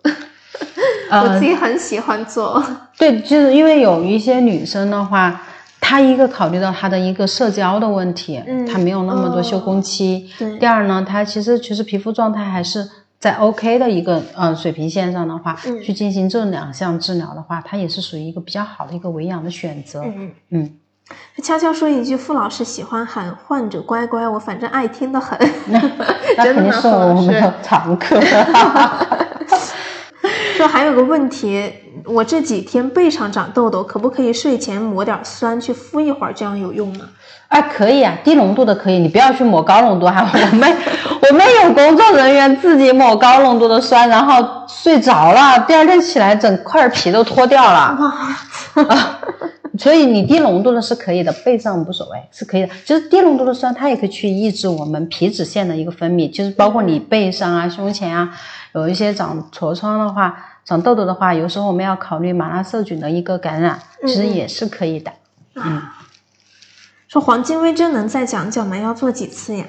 [1.09, 2.63] 我呃自，己很喜欢做。
[2.97, 5.41] 对，就是因为有一些女生的话，
[5.81, 10.29] 她一个考虑到她的一个社交的问题，嗯她没有那么多休工期。
[10.39, 20.03] 对第二呢，她其实其实皮肤状态还是在 OK 的一个呃水平线上的话，嗯去进行这两项治疗的话，它也是属于一个比较好的一个维养的选择。
[20.05, 20.71] 嗯，嗯，
[21.43, 25.37] 悄悄说一句，傅老师喜欢喊患者乖乖，我反正爱听 的很。
[25.67, 25.79] 那
[26.37, 28.19] 肯定是我们的常客。
[30.55, 31.69] 说还有个问题，
[32.05, 37.05] 我这几天背上长痘痘，可不可以睡前抹点酸去敷一会儿，这样有用吗？
[37.49, 40.25] 啊，可以啊，低浓度的可以，你不要去抹高浓度哈。
[40.33, 40.77] 我们
[41.29, 47.97] 我们有工作人员自己抹高浓度的酸，然后睡着了，第二天起来整块皮都脱掉了。
[48.75, 49.19] 哇，
[49.77, 52.69] 所以你低浓度的是可以的，背上无所谓，是可以的。
[52.85, 58.31] 其实低浓度的酸它也可以去抑制我们皮脂腺的一个分泌，就是包括你背上啊、胸前啊，
[58.75, 65.11] 有一些长痤疮的话、长痘痘的话，有时候我们要考虑马拉色菌的一个感染，其实也是可以的。
[65.55, 65.81] 嗯
[67.07, 68.75] 说黄金微针能再讲讲吗？
[68.77, 69.65] 要做几次呀？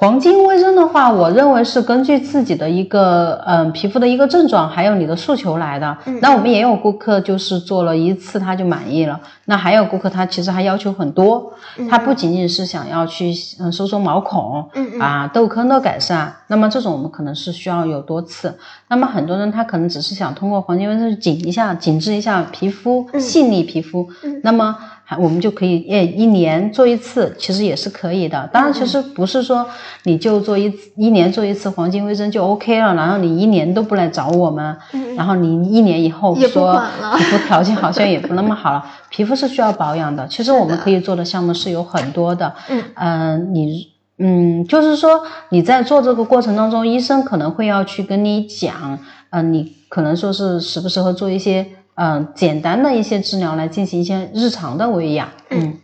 [0.00, 5.94] 黄金微针的话，我认为是根据自己的一个嗯皮肤的一个症状，还有你的诉求来的。
[6.06, 6.18] 嗯。
[6.22, 11.52] 那我们也有顾客就是做了一次他就满意了，那还有顾客他其实还要求很多，
[11.90, 13.30] 他不仅仅是想要去
[13.60, 14.66] 嗯收缩毛孔，
[14.98, 18.56] 啊痘坑的改善，那么这种我们可能是需要有多次。
[18.88, 24.08] 那么很多人他可能只是想通过黄金微针紧一下、紧致一下皮肤，细腻皮肤。
[24.22, 24.40] 嗯。
[24.42, 28.48] 那么还我们就可以诶一年做一次，其实也是可以的。
[28.52, 29.66] 当然，其实不是说
[30.04, 34.76] 你就做一一年做一次黄金微针就 OK 了，然后你一年都不来找我们，
[35.16, 36.80] 然后你一年以后说
[37.16, 40.26] 皮肤条件好像也不那么好了， 皮肤是需要保养的。
[40.28, 42.54] 其实我们可以做的项目是有很多的，
[42.94, 43.88] 嗯，你
[44.18, 48.98] 嗯，就是说你在做这个过程当中，医生可能会要去跟你讲，
[49.30, 51.66] 嗯，你可能说是适不适合做一些。
[52.02, 55.28] 嗯，简单的一些治疗来进行一些日常的维养。
[55.50, 55.76] 嗯，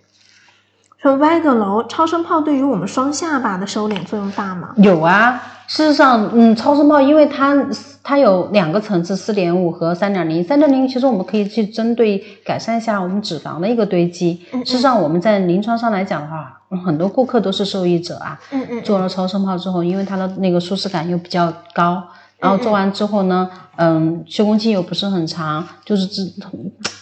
[0.96, 4.72] 说歪个楼超声炮对于我们双下巴的收敛作用大吗？
[4.78, 7.54] 有啊，事实上，嗯，超声炮因为它
[8.02, 10.42] 它有两个层次，四点五和三点零。
[10.42, 14.40] 三点零其实我们可以去针对改善一下我们脂肪的一个堆积。
[14.64, 18.40] 事实上，我们在临床上来讲的话，很多顾客都是受益者啊。
[18.52, 18.82] 嗯嗯。
[18.82, 22.02] 做了超声炮之后，因为它的那个舒适感又比较高。
[22.38, 26.22] 然后做完之后呢，嗯，休工期又不是很长，就是这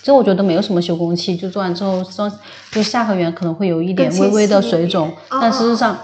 [0.03, 2.31] 这我觉得没有什么休工期，就做完之后双
[2.71, 5.99] 就下颌缘可能会有一点微微的水肿，但事实上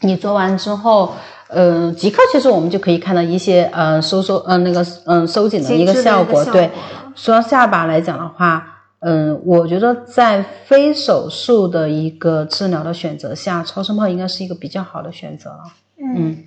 [0.00, 1.12] 你做完之后，
[1.48, 6.44] 呃，即刻其实我们就可以看到一些呃收缩呃那个嗯收紧的一个效果。
[6.46, 6.70] 对，
[7.14, 8.66] 说下巴来讲的话，
[9.00, 15.50] 嗯，我觉得在非手术的一个治疗的选择下，超声炮应该是一个比较好的选择。
[15.98, 16.38] 嗯。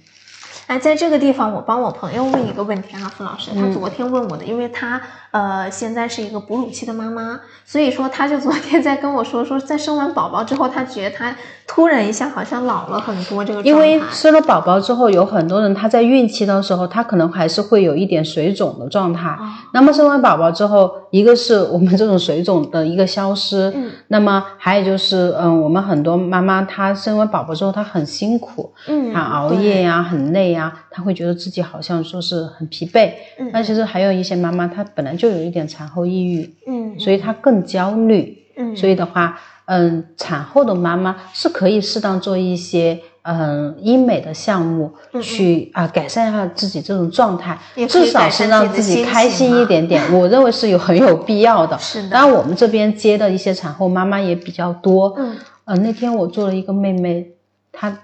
[0.69, 5.01] 哎，在这个地方，我帮我朋友问一个问题啊，付老师，他昨天问我的，因为他
[5.31, 11.35] 呃现在是一个哺乳期的妈妈，所以说他就昨天在跟我说，说在生完宝宝之后，他觉得他
[11.71, 13.45] 突然一下好像老了很多。
[13.45, 19.37] 这个因为生了宝宝之后，有很多人他在孕期的时候，他可能还是会有一点水肿的状态。
[19.71, 30.73] 那么生完宝宝之后，一个是我们这种水肿的一个消失，嗯，那么还有就是嗯，我们很多妈妈她生完宝宝之后，她很辛苦，嗯，她熬夜呀，很累呀。
[30.89, 39.39] 她会觉得自己好像说是很疲惫，嗯，那其实还有一些妈妈，她本来就有一点产后抑郁，嗯，所以她更焦虑，嗯，所以的话，
[39.71, 44.91] 嗯，产后的妈妈是可以适当做一些嗯医美的项目，
[45.21, 47.55] 去啊改善一下自己这种状态，
[47.87, 50.01] 至少是让自己开心一点点。
[50.11, 51.77] 我认为是有很有必要的。
[51.77, 52.09] 是的。
[52.09, 57.27] 当然，我们这边接的一些产后妈妈也比较多，嗯，呃，那天我做了一个妹妹，
[57.71, 57.95] 她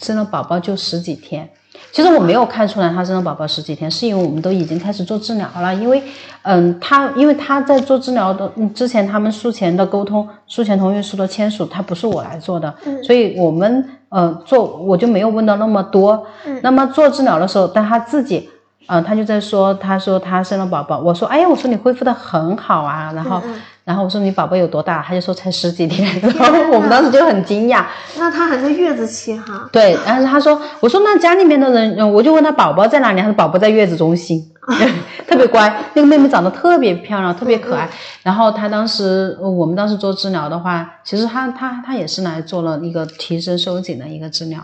[0.00, 1.50] 生了宝宝就十几天。
[1.92, 5.74] 其实我没有看出来她生了宝宝十几天，是因为我们都已经开始做治疗了。
[5.74, 6.02] 因为，
[6.42, 12.72] 嗯，她因为她在做治疗的之前，他们术前的沟通、术前同意书的签署，她不是我来做的，
[13.02, 16.26] 所以我们呃做我就没有问到那么多。
[16.62, 18.48] 那么做治疗的时候，但她自己，
[18.86, 23.42] 嗯，她就在说，她说她生了宝宝，我说，哎呀，我说你恢复的很好啊，然后。
[23.90, 25.02] 然后我说你宝宝有多大？
[25.02, 26.08] 他就说才十几天。
[26.38, 27.84] 然后我们当时就很惊讶。
[28.16, 29.68] 那他还在月子期哈？
[29.72, 29.98] 对。
[30.06, 33.20] 然后他说，我说那家里面的人，我就问他宝宝在哪里？
[33.20, 34.40] 他说宝宝在月子中心，
[35.26, 35.82] 特别乖。
[35.94, 37.90] 那个妹妹长得特别漂亮，特别可爱。
[38.22, 44.60] 然后他当时，我们当时做治疗的话，其实他他他也是来做了一个提升收紧的一个治疗。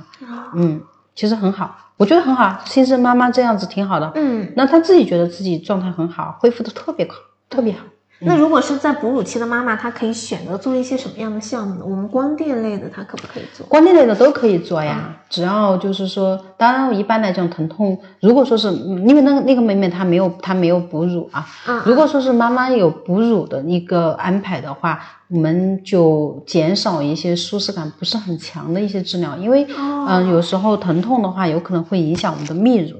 [0.54, 0.80] 嗯，
[1.16, 2.60] 其实很好，我觉得很好。
[2.64, 4.12] 新生妈妈这样子挺好的。
[4.14, 4.52] 嗯。
[4.54, 7.16] 那他自己觉得自己状态很好，恢复的特别好，
[7.50, 7.80] 特别好。
[8.20, 11.80] 那如果是在哺乳期的妈妈，她可以选择做一些什么样的项目呢？
[11.84, 13.66] 我们光电类的，她可不可以做？
[13.66, 21.46] 光电类的都可以做呀，只要就是说，当然一般来讲，疼痛，如果说是因为那个那个妹妹她没有她没有哺乳啊，
[21.84, 24.98] 如果说是妈妈有哺乳的一个安排的话，
[25.28, 29.66] 我们就减少一些舒适感不是很强的一些治疗，因为
[30.06, 32.98] 嗯，有时候疼痛的话，有可能会影响我们的泌乳。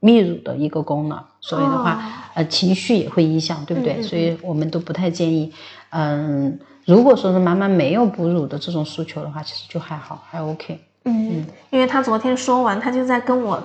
[0.00, 2.02] 泌乳的一个功能，所以的话，
[2.34, 4.02] 呃，情绪也会影响，对不对？
[4.02, 5.52] 所以我们都不太建议。
[5.90, 10.80] 嗯，如果说是妈妈没有哺乳的这种诉求的话，其实就还好，还 OK。
[11.04, 13.62] 嗯，因为他昨天说完，他就在跟我。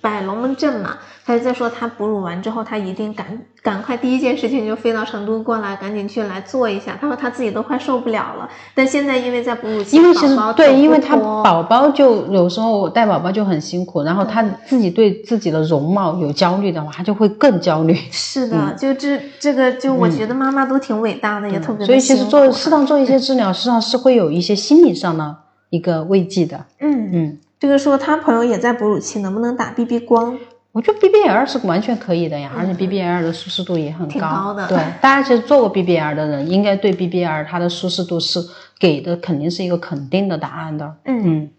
[0.00, 3.26] 摆龙门阵嘛，他就在说他哺乳完之后，他一定赶
[3.60, 6.96] 赶快第一件事情就飞到成都过来，赶紧去来做一下。
[7.00, 17.94] 他说他自己都快受不了了，但现在因为在哺乳期，因为其实对，因为他宝宝就有时候带宝宝就很辛苦，然后他自己对自己的容貌有焦虑的话，他就会更焦虑。
[18.12, 21.84] 是的，就这这个就我觉得妈妈都挺伟大的，也特别。
[21.84, 25.36] 所以其实做适当做一些治疗，实际上是会有一些心理上的
[25.70, 26.64] 一个慰藉的。
[26.78, 27.38] 嗯嗯。
[27.64, 30.38] 这个说他朋友也在哺乳期，能不能打 BB 光？
[30.72, 34.52] 我觉得 BBL 是完全可以的呀，而且 BBL 的舒适度也很高。
[34.52, 34.68] 的。
[34.68, 38.38] 对，大家其实做过 BBL 的人，应该对 BBL 它的舒适度是
[38.78, 40.94] 给的，肯定是一个肯定的答案的。
[41.06, 41.50] 嗯嗯。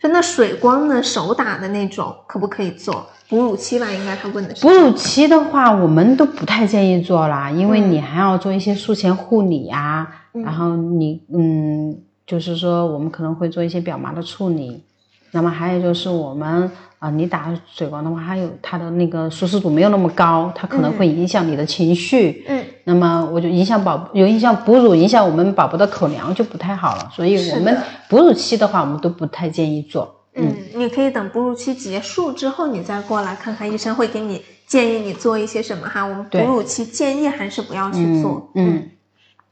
[0.00, 3.04] 就那水光呢，手打的那种，可不可以做？
[3.28, 4.62] 哺乳期吧，应该他问的是。
[4.64, 12.02] 哺乳期的话，我们都不太建议做啦，因为你还要做一些术前护理呀，然后你嗯。
[12.28, 14.84] 就是说，我们可能会做一些表麻的处理，
[15.32, 22.44] 那么还有就是我们啊，你打水光的话，还有它的那个舒适度没有那么高，它可能会影响你的情绪。
[22.46, 27.10] 嗯，那么我就影响宝有影响哺乳，影响我们宝宝的口粮就不太好了。
[27.14, 27.74] 所以我们
[28.10, 30.14] 哺乳期的话，我们都不太建议做。
[30.34, 36.04] 嗯，你可以等哺乳期结束之后，你再过来看看医生，会给你建议你做一些什么哈。
[36.04, 38.50] 我们哺乳期建议还是不要去做。
[38.54, 38.90] 嗯，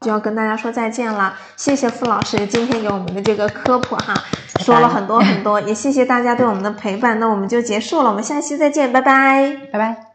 [0.01, 4.15] 就要跟大家说再见了，谢谢傅老师今天给我们的这个科普哈，
[4.61, 7.19] 说了很多很多，也谢谢大家对我们的陪伴。
[7.19, 9.57] 那我们就结束了，我们下期再见，拜拜。
[9.73, 10.07] 拜拜。